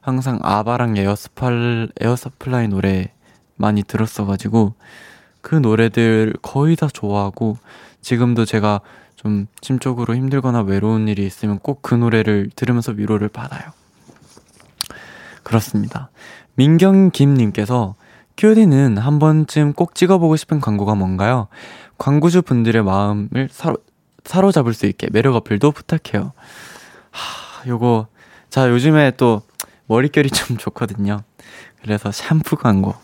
[0.00, 3.12] 항상 아바랑 에어스팔, 에어서플라이 노래
[3.56, 4.74] 많이 들었어가지고
[5.40, 7.58] 그 노래들 거의 다 좋아하고
[8.04, 8.80] 지금도 제가
[9.16, 13.62] 좀 심적으로 힘들거나 외로운 일이 있으면 꼭 그 노래를 들으면서 위로를 받아요.
[15.42, 16.10] 그렇습니다.
[16.54, 17.94] 민경김님께서
[18.36, 21.48] 큐디는 한 번쯤 꼭 찍어보고 싶은 광고가 뭔가요?
[21.98, 23.76] 광고주 분들의 마음을 사로,
[24.24, 26.32] 사로잡을 수 있게 매력 어필도 부탁해요.
[27.10, 28.08] 하, 요거,
[28.50, 29.42] 자, 요즘에 또
[29.86, 31.22] 머릿결이 좀 좋거든요.
[31.82, 32.94] 그래서 샴푸 광고.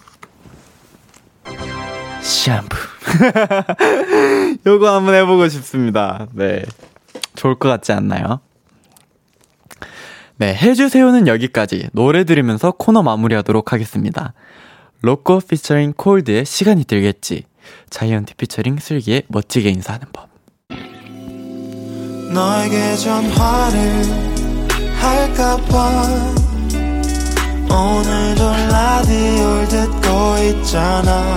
[2.22, 2.76] 샴푸.
[4.66, 6.26] 요거 한번 해보고 싶습니다.
[6.32, 6.64] 네.
[7.36, 8.40] 좋을 것 같지 않나요?
[10.36, 14.32] 네, 해주세요는 여기까지 노래 들으면서 코너 마무리하도록 하겠습니다.
[15.02, 17.44] 로꼬 피처링 콜드의 시간이 들겠지.
[17.90, 20.28] 자이언티 피처링 슬기의 멋지게 인사하는 법.
[22.32, 24.04] 너에게 전화를
[24.96, 26.40] 할까봐
[27.70, 31.36] 오늘도 라디오를 듣고 있잖아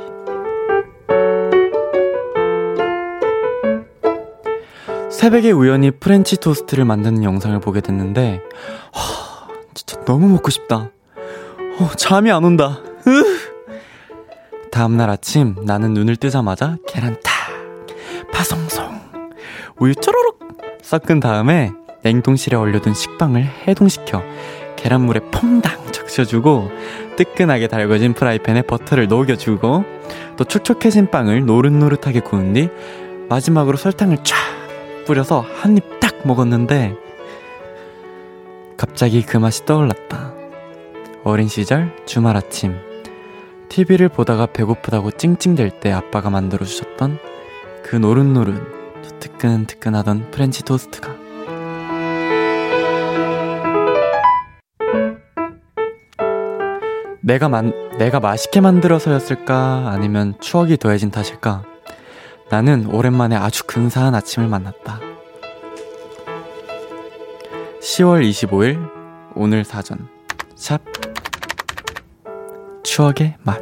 [5.21, 8.41] 새벽에 우연히 프렌치 토스트를 만드는 영상을 보게 됐는데,
[8.91, 10.89] 하, 진짜 너무 먹고 싶다.
[11.79, 12.79] 어, 잠이 안 온다.
[13.05, 13.39] 으.
[14.71, 17.33] 다음날 아침 나는 눈을 뜨자마자 계란 탁,
[18.33, 18.99] 파송송,
[19.77, 20.39] 우유 쪼로록
[20.81, 24.23] 섞은 다음에 냉동실에 얼려둔 식빵을 해동시켜
[24.75, 26.71] 계란물에 퐁당 적셔주고
[27.17, 29.85] 뜨끈하게 달궈진 프라이팬에 버터를 녹여주고
[30.37, 32.69] 또 촉촉해진 빵을 노릇노릇하게 구운 뒤
[33.29, 34.60] 마지막으로 설탕을 쫙
[35.05, 36.95] 뿌려서 한 입 딱 먹었는데
[38.77, 40.33] 갑자기 그 맛이 떠올랐다.
[41.23, 42.75] 어린 시절 주말 아침
[43.69, 47.19] TV를 보다가 배고프다고 찡찡댈 때 아빠가 만들어 주셨던
[47.83, 51.15] 그 노릇노릇 뜨끈뜨끈하던 프렌치 토스트가
[57.21, 59.89] 내가 만, 내가 맛있게 만들어서였을까?
[59.91, 61.63] 아니면 추억이 더해진 탓일까?
[62.51, 64.99] 나는 오랜만에 아주 근사한 아침을 만났다.
[67.79, 68.91] 10월 25일,
[69.35, 70.09] 오늘 사전.
[70.55, 70.81] 샵.
[72.83, 73.61] 추억의 맛.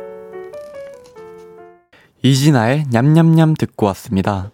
[2.23, 4.49] 이진아의 냠냠냠 듣고 왔습니다.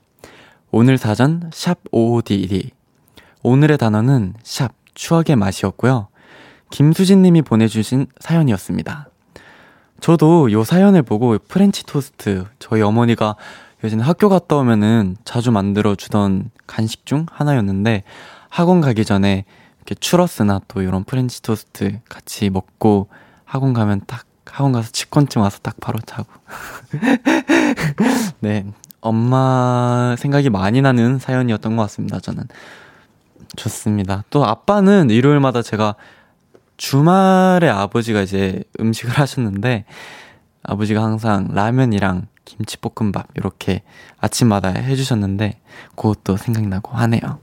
[0.69, 2.71] 오늘 사전, 샵 55DD.
[3.41, 6.09] 오늘의 단어는 샵, 추억의 맛이었고요.
[6.71, 9.07] 김수진 님이 보내주신 사연이었습니다.
[10.01, 13.38] 저도 요 사연을 보고 프렌치 토스트, 저희 어머니가
[13.86, 18.03] 예전에 학교 갔다 오면은 자주 만들어 주던 간식 중 하나였는데
[18.49, 19.45] 학원 가기 전에
[19.77, 23.09] 이렇게 추러스나 또 이런 프렌치 토스트 같이 먹고
[23.45, 26.27] 학원 가면 딱 학원 가서 치권쯤 와서 딱 바로 자고.
[28.39, 28.65] 네.
[29.01, 32.43] 엄마 생각이 많이 나는 사연이었던 것 같습니다, 저는.
[33.55, 34.23] 좋습니다.
[34.29, 35.95] 또 아빠는 일요일마다 제가
[36.77, 39.86] 주말에 아버지가 이제 음식을 하셨는데
[40.63, 43.83] 아버지가 항상 라면이랑 김치볶음밥 이렇게
[44.19, 45.59] 아침마다 해주셨는데
[45.95, 47.39] 그것도 생각나고 하네요.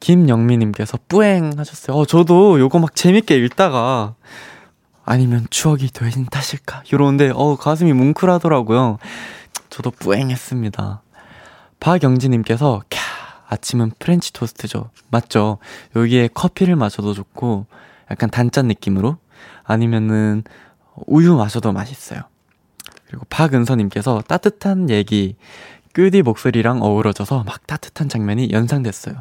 [0.00, 1.96] 김영미님께서 뿌앵 하셨어요.
[1.96, 4.14] 어, 저도 요거 막 재밌게 읽다가
[5.04, 6.84] 아니면 추억이 되진 탓일까?
[6.90, 8.98] 이러는데 어, 가슴이 뭉클하더라고요.
[9.70, 11.02] 저도 뿌앵 했습니다.
[11.80, 12.98] 박영지님께서 캬
[13.48, 14.90] 아침은 프렌치 토스트죠.
[15.10, 15.58] 맞죠?
[15.96, 17.66] 여기에 커피를 마셔도 좋고,
[18.10, 19.16] 약간 단짠 느낌으로,
[19.64, 20.44] 아니면은
[21.06, 22.22] 우유 마셔도 맛있어요.
[23.08, 25.36] 그리고 박은서님께서 따뜻한 얘기,
[25.94, 29.14] 큐디 목소리랑 어우러져서 막 따뜻한 장면이 연상됐어요.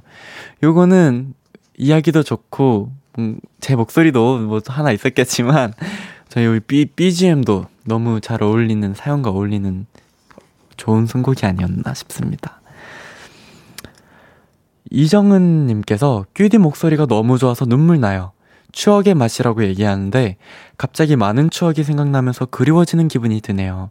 [0.63, 1.33] 요거는
[1.77, 5.73] 이야기도 좋고, 음, 제 목소리도 뭐 하나 있었겠지만,
[6.29, 9.85] 저희 B, BGM도 너무 잘 어울리는, 사연과 어울리는
[10.75, 12.61] 좋은 선곡이 아니었나 싶습니다.
[14.89, 18.31] 이정은님께서 큐디 목소리가 너무 좋아서 눈물 나요.
[18.71, 20.37] 추억의 맛이라고 얘기하는데
[20.77, 23.89] 갑자기 많은 추억이 생각나면서 그리워지는 기분이 드네요.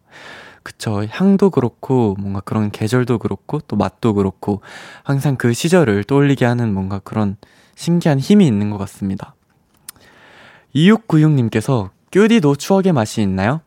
[0.62, 1.04] 그쵸.
[1.08, 4.62] 향도 그렇고 뭔가 그런 계절도 그렇고 또 맛도 그렇고
[5.04, 7.36] 항상 그 시절을 떠올리게 하는 뭔가 그런
[7.76, 9.36] 신기한 힘이 있는 것 같습니다.
[10.74, 13.60] 2696님께서 큐디도 추억의 맛이 있나요?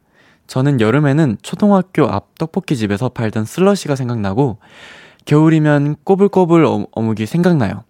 [0.47, 4.57] 저는 여름에는 초등학교 앞 떡볶이집에서 팔던 슬러시가 생각나고
[5.26, 7.84] 겨울이면 꼬불꼬불 어묵이 생각나요.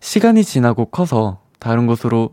[0.00, 2.30] 시간이 지나고 커서 다른 곳으로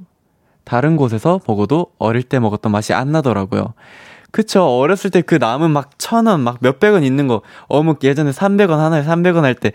[0.64, 3.74] 다른 곳에서 먹어도 어릴 때 먹었던 맛이 안 나더라고요.
[4.32, 4.64] 그쵸.
[4.66, 8.78] 어렸을 때 그 남은 막 천 원, 막 몇백 원 있는 거, 어묵 예전에 300원
[8.78, 9.72] 하나에 300원 할 때,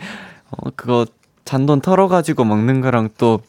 [0.50, 1.06] 어, 그거
[1.44, 3.40] 잔돈 털어가지고 먹는 거랑 또,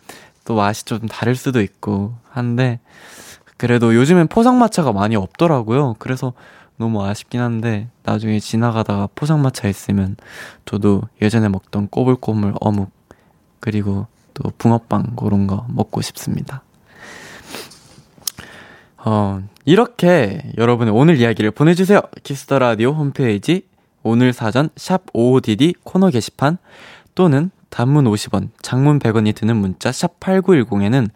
[0.45, 2.79] 또 맛이 좀 다를 수도 있고 한데,
[3.57, 5.95] 그래도 요즘엔 포장마차가 많이 없더라고요.
[5.99, 6.33] 그래서
[6.77, 10.15] 너무 아쉽긴 한데, 나중에 지나가다가 포장마차 있으면
[10.65, 12.89] 저도 예전에 먹던 꼬불꼬불 어묵,
[13.59, 16.63] 그리고 또 붕어빵 그런 거 먹고 싶습니다.
[18.97, 22.01] 어, 이렇게 여러분의 오늘 이야기를 보내주세요.
[22.23, 23.65] 키스 더 라디오 홈페이지
[24.03, 26.57] 오늘 사전 샵 55DD 코너 게시판
[27.15, 31.09] 또는 단문 50원, 장문 100원이 드는 문자 샵 8910에는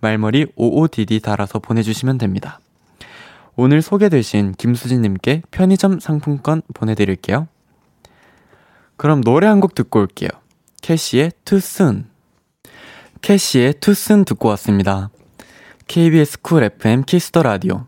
[0.00, 2.60] 말머리 55DD 달아서 보내주시면 됩니다.
[3.56, 7.48] 오늘 소개되신 김수진님께 편의점 상품권 보내드릴게요.
[8.96, 10.28] 그럼 노래 한 곡 듣고 올게요.
[10.80, 12.11] 캐시의 Soon.
[13.22, 15.08] 캐시의 Soon 듣고 왔습니다.
[15.86, 17.86] KBS 쿨 FM 키스 더 라디오.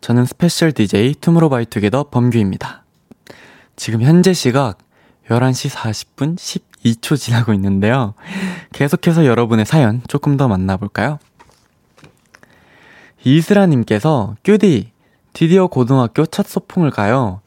[0.00, 2.82] 저는 스페셜 DJ 투모로바이투게더 범규입니다.
[3.76, 4.78] 지금 현재 시각
[5.30, 8.14] 11시 40분 12초 지나고 있는데요.
[8.72, 11.20] 계속해서 여러분의 사연 조금 더 만나볼까요?
[13.22, 14.90] 이슬아님께서, 큐디,
[15.32, 17.40] 드디어 고등학교 첫 소풍을 가요.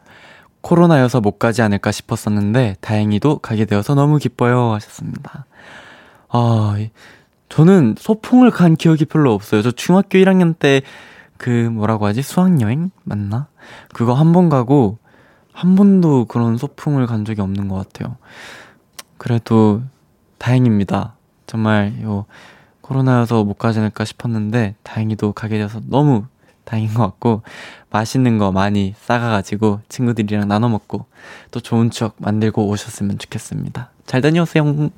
[0.61, 4.71] 코로나여서 못 가지 않을까 싶었었는데, 다행히도 가게 되어서 너무 기뻐요.
[4.71, 5.45] 하셨습니다.
[6.29, 6.75] 아,
[7.49, 9.61] 저는 소풍을 간 기억이 별로 없어요.
[9.61, 10.81] 저 중학교 1학년 때
[11.37, 12.21] 그 뭐라고 하지?
[12.21, 12.91] 수학여행?
[13.03, 13.47] 맞나?
[13.93, 14.97] 그거 한 번 가고
[15.51, 18.17] 한 번도 그런 소풍을 간 적이 없는 것 같아요.
[19.17, 19.81] 그래도
[20.37, 21.15] 다행입니다.
[21.47, 22.25] 정말 요
[22.81, 26.25] 코로나여서 못 가지 않을까 싶었는데 다행히도 가게 돼서 너무
[26.65, 27.41] 다행인 것 같고
[27.89, 31.05] 맛있는 거 많이 싸가가지고 친구들이랑 나눠 먹고
[31.51, 33.91] 또 좋은 추억 만들고 오셨으면 좋겠습니다.
[34.05, 34.89] 잘 다녀오세요.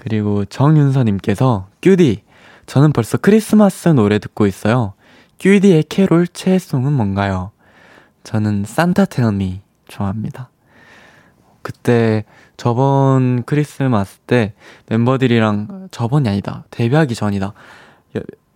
[0.00, 2.22] 그리고 정윤서님께서 큐디
[2.64, 4.94] 저는 벌써 크리스마스 노래 듣고 있어요.
[5.38, 7.50] 큐디의 캐롤 최애송은 뭔가요?
[8.24, 10.48] 저는 산타 텔미 좋아합니다.
[11.60, 12.24] 그때
[12.56, 14.54] 저번 크리스마스 때
[14.88, 16.64] 멤버들이랑 저번이 아니다.
[16.70, 17.52] 데뷔하기 전이다.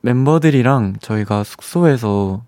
[0.00, 2.42] 멤버들이랑 저희가 숙소에서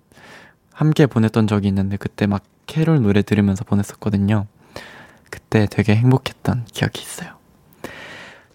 [0.73, 4.47] 함께 보냈던 적이 있는데 그때 막 캐롤 노래 들으면서 보냈었거든요.
[5.31, 7.36] 그때 되게 행복했던 기억이 있어요.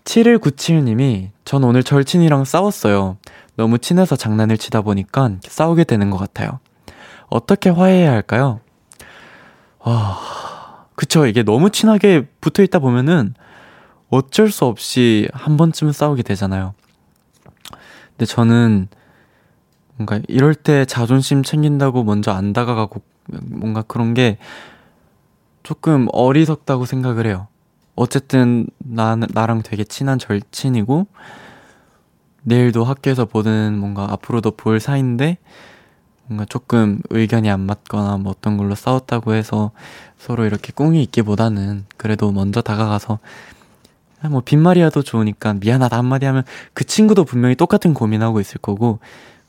[0.04, 3.18] 7197님이 전 오늘 절친이랑 싸웠어요.
[3.56, 6.60] 너무 친해서 장난을 치다 보니까 싸우게 되는 것 같아요.
[7.30, 8.60] 어떻게 화해해야 할까요?
[9.80, 11.26] 아, 그쵸.
[11.26, 13.34] 이게 너무 친하게 붙어 있다 보면은
[14.10, 16.74] 어쩔 수 없이 한 번쯤은 싸우게 되잖아요.
[18.12, 18.88] 근데 저는
[19.96, 23.02] 뭔가 이럴 때 자존심 챙긴다고 먼저 안 다가가고
[23.44, 24.38] 뭔가 그런 게
[25.64, 27.48] 조금 어리석다고 생각을 해요.
[27.96, 31.08] 어쨌든 나, 나랑 되게 친한 절친이고
[32.44, 35.38] 내일도 학교에서 보는 뭔가 앞으로도 볼 사이인데
[36.26, 39.72] 뭔가 조금 의견이 안 맞거나 뭐 어떤 걸로 싸웠다고 해서
[40.18, 43.20] 서로 이렇게 꿍이 있기보다는 그래도 먼저 다가가서
[44.30, 49.00] 뭐 빈말이라도 좋으니까 미안하다 한마디 하면 그 친구도 분명히 똑같은 고민하고 있을 거고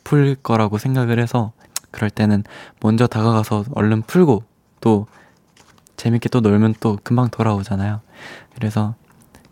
[0.02, 1.52] 풀 거라고 생각을 해서
[1.90, 2.42] 그럴 때는
[2.80, 4.44] 먼저 다가가서 얼른 풀고
[4.80, 5.06] 또
[5.96, 8.00] 재밌게 또 놀면 또 금방 돌아오잖아요.
[8.54, 8.94] 그래서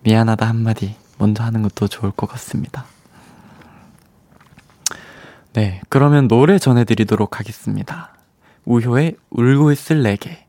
[0.02, 2.84] 미안하다 한마디 먼저 하는 것도 좋을 것 같습니다.
[5.52, 8.14] 네, 그러면 노래 전해드리도록 하겠습니다.
[8.64, 10.46] 우효의 울고 있을 내게.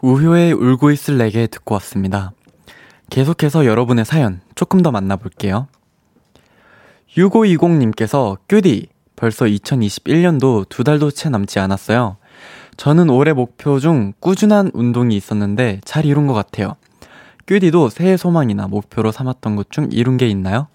[0.00, 2.32] 우효의 울고 있을 내게 듣고 왔습니다.
[3.10, 5.66] 계속해서 여러분의 사연 조금 더 만나볼게요.
[7.16, 12.18] 6520님께서 큐디 벌써 2021년도 두 달도 채 남지 않았어요.
[12.76, 16.76] 저는 올해 목표 중 꾸준한 운동이 있었는데 잘 이룬 것 같아요.
[17.48, 20.68] 큐디도 새해 소망이나 목표로 삼았던 것 중 이룬 게 있나요?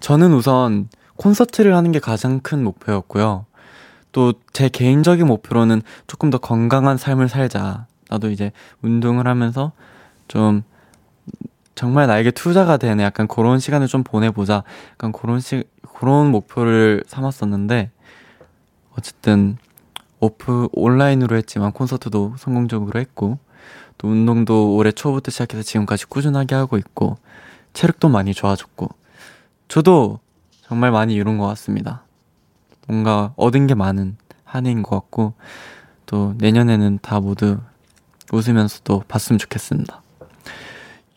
[0.00, 3.46] 저는 우선 콘서트를 하는 게 가장 큰 목표였고요.
[4.12, 7.86] 또 제 개인적인 목표로는 조금 더 건강한 삶을 살자.
[8.10, 8.50] 나도 이제
[8.82, 9.72] 운동을 하면서
[10.28, 10.62] 좀
[11.74, 14.64] 정말 나에게 투자가 되는 약간 그런 시간을 좀 보내보자.
[14.92, 15.64] 약간 그런 시,
[15.94, 17.90] 그런 목표를 삼았었는데,
[18.98, 19.58] 어쨌든,
[20.20, 23.38] 오프, 온라인으로 했지만 콘서트도 성공적으로 했고,
[23.98, 27.16] 또 운동도 올해 초부터 시작해서 지금까지 꾸준하게 하고 있고,
[27.72, 28.88] 체력도 많이 좋아졌고,
[29.68, 30.20] 저도
[30.62, 32.02] 정말 많이 이룬 것 같습니다.
[32.86, 35.34] 뭔가 얻은 게 많은 한 해인 것 같고,
[36.06, 37.58] 또 내년에는 다 모두
[38.32, 40.02] 웃으면서 도 봤으면 좋겠습니다.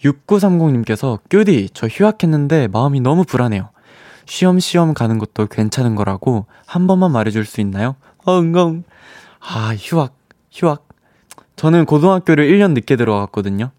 [0.03, 3.69] 6930님께서, 큐디, 저 휴학했는데 마음이 너무 불안해요.
[4.25, 7.95] 쉬엄쉬엄 가는 것도 괜찮은 거라고 한 번만 말해줄 수 있나요?
[8.25, 8.83] 엉엉.
[9.39, 10.13] 아, 휴학,
[10.51, 10.88] 휴학.
[11.59, 13.71] 저는 고등학교를 1년 늦게 들어갔거든요.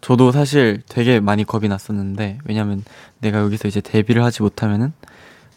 [0.00, 2.82] 저도 사실 되게 많이 겁이 났었는데, 왜냐면
[3.20, 4.92] 내가 여기서 이제 데뷔를 하지 못하면은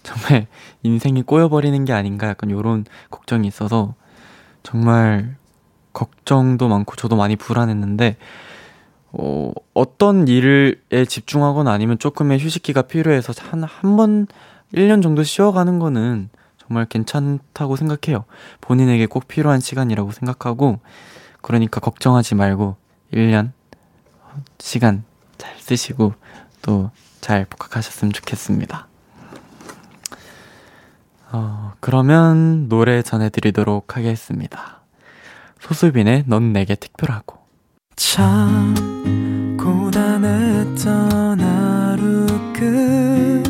[0.03, 0.45] 정말
[0.83, 3.95] 인생이 꼬여버리는 게 아닌가 약간 요런 걱정이 있어서
[4.61, 5.37] 정말
[5.91, 8.17] 걱정도 많고 저도 많이 불안했는데,
[9.13, 10.75] 어, 어떤 일에
[11.07, 14.27] 집중하거나 아니면 조금의 휴식기가 필요해서 한, 한 번,
[14.71, 16.29] 1년 정도 쉬어가는 거는
[16.69, 18.23] 정말 괜찮다고 생각해요.
[18.61, 20.79] 본인에게 꼭 필요한 시간이라고 생각하고,
[21.41, 22.77] 그러니까 걱정하지 말고,
[23.11, 23.51] 1년
[24.59, 25.03] 시간
[25.37, 26.13] 잘 쓰시고,
[26.61, 26.91] 또
[27.21, 28.87] 잘 복학하셨으면 좋겠습니다.
[31.31, 34.81] 어, 그러면 노래 전해드리도록 하겠습니다.
[35.59, 37.37] 소수빈의 넌 내게 특별하고.
[37.95, 38.73] 참,
[39.59, 43.43] 고단했던 하루 끝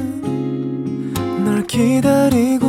[1.45, 2.68] 널 기다리고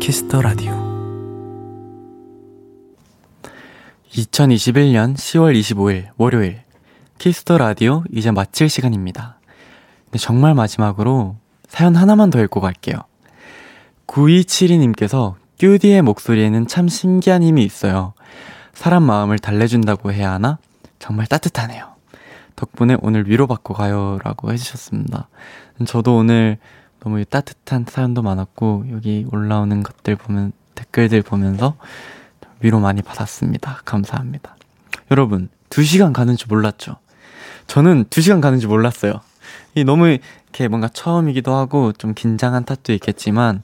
[0.00, 0.72] 키스 더 라디오
[4.12, 6.62] 2021년 10월 25일 월요일
[7.18, 9.38] 키스 더 라디오 이제 마칠 시간입니다.
[10.04, 11.36] 근데 정말 마지막으로
[11.68, 12.96] 사연 하나만 더 읽고 갈게요.
[14.06, 18.14] 9272님께서 큐디의 목소리에는 참 신기한 힘이 있어요.
[18.72, 20.58] 사람 마음을 달래준다고 해야 하나?
[20.98, 21.94] 정말 따뜻하네요.
[22.56, 24.18] 덕분에 오늘 위로받고 가요.
[24.22, 25.28] 라고 해주셨습니다.
[25.86, 26.58] 저도 오늘
[27.04, 31.76] 너무 따뜻한 사연도 많았고, 여기 올라오는 것들 보면, 댓글들 보면서
[32.60, 33.82] 위로 많이 받았습니다.
[33.84, 34.56] 감사합니다.
[35.10, 36.96] 여러분, 2시간 가는 줄 몰랐죠?
[37.66, 39.20] 저는 2시간 가는 줄 몰랐어요.
[39.74, 43.60] 이 너무 이렇게 뭔가 처음이기도 하고 좀 긴장한 탓도 있겠지만,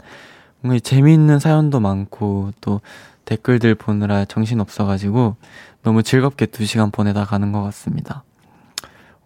[0.61, 2.83] 뭔가 재미있는 사연도 많고 또
[3.25, 5.37] 댓글들 보느라 정신 없어가지고
[5.83, 8.23] 너무 즐겁게 두 시간 보내다 가는 것 같습니다.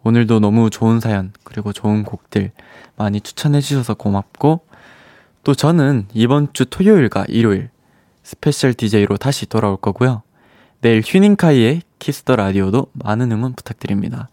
[0.05, 2.53] 오늘도 너무 좋은 사연 그리고 좋은 곡들
[2.97, 4.61] 많이 추천해주셔서 고맙고
[5.43, 7.71] 또 저는 이번 주 토요일과 일요일
[8.23, 10.23] special DJ로 다시 돌아올 거고요.
[10.81, 14.29] 내일 휴닝카이의 키스 더 라디오도 많은 응원 부탁드립니다.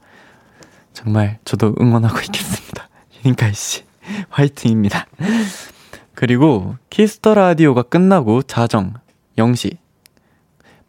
[0.93, 2.89] 정말 저도 응원하고 있겠습니다.
[3.11, 3.83] 휴닝카이 씨
[4.29, 5.05] 화이팅입니다.
[6.13, 8.93] 그리고 키스 더 라디오가 끝나고 자정
[9.37, 9.77] 0시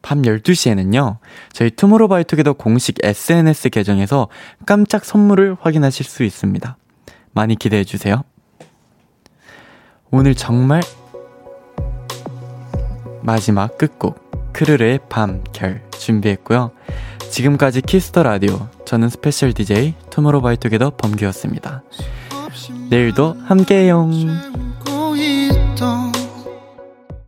[0.02, 1.18] 밤 12시에는요,
[1.52, 4.28] 저희 투모로우바이투게더 공식 SNS 계정에서
[4.66, 6.76] 깜짝 선물을 확인하실 수 있습니다.
[7.32, 8.22] 많이 기대해 주세요.
[10.10, 10.82] 오늘 정말
[13.22, 16.72] 마지막 끝곡 크르르의 밤, 결 준비했고요.
[17.30, 21.82] 지금까지 키스 더 라디오 저는 special DJ 투모로우바이투게더 범규였습니다.
[22.90, 24.10] 내일도 함께해요.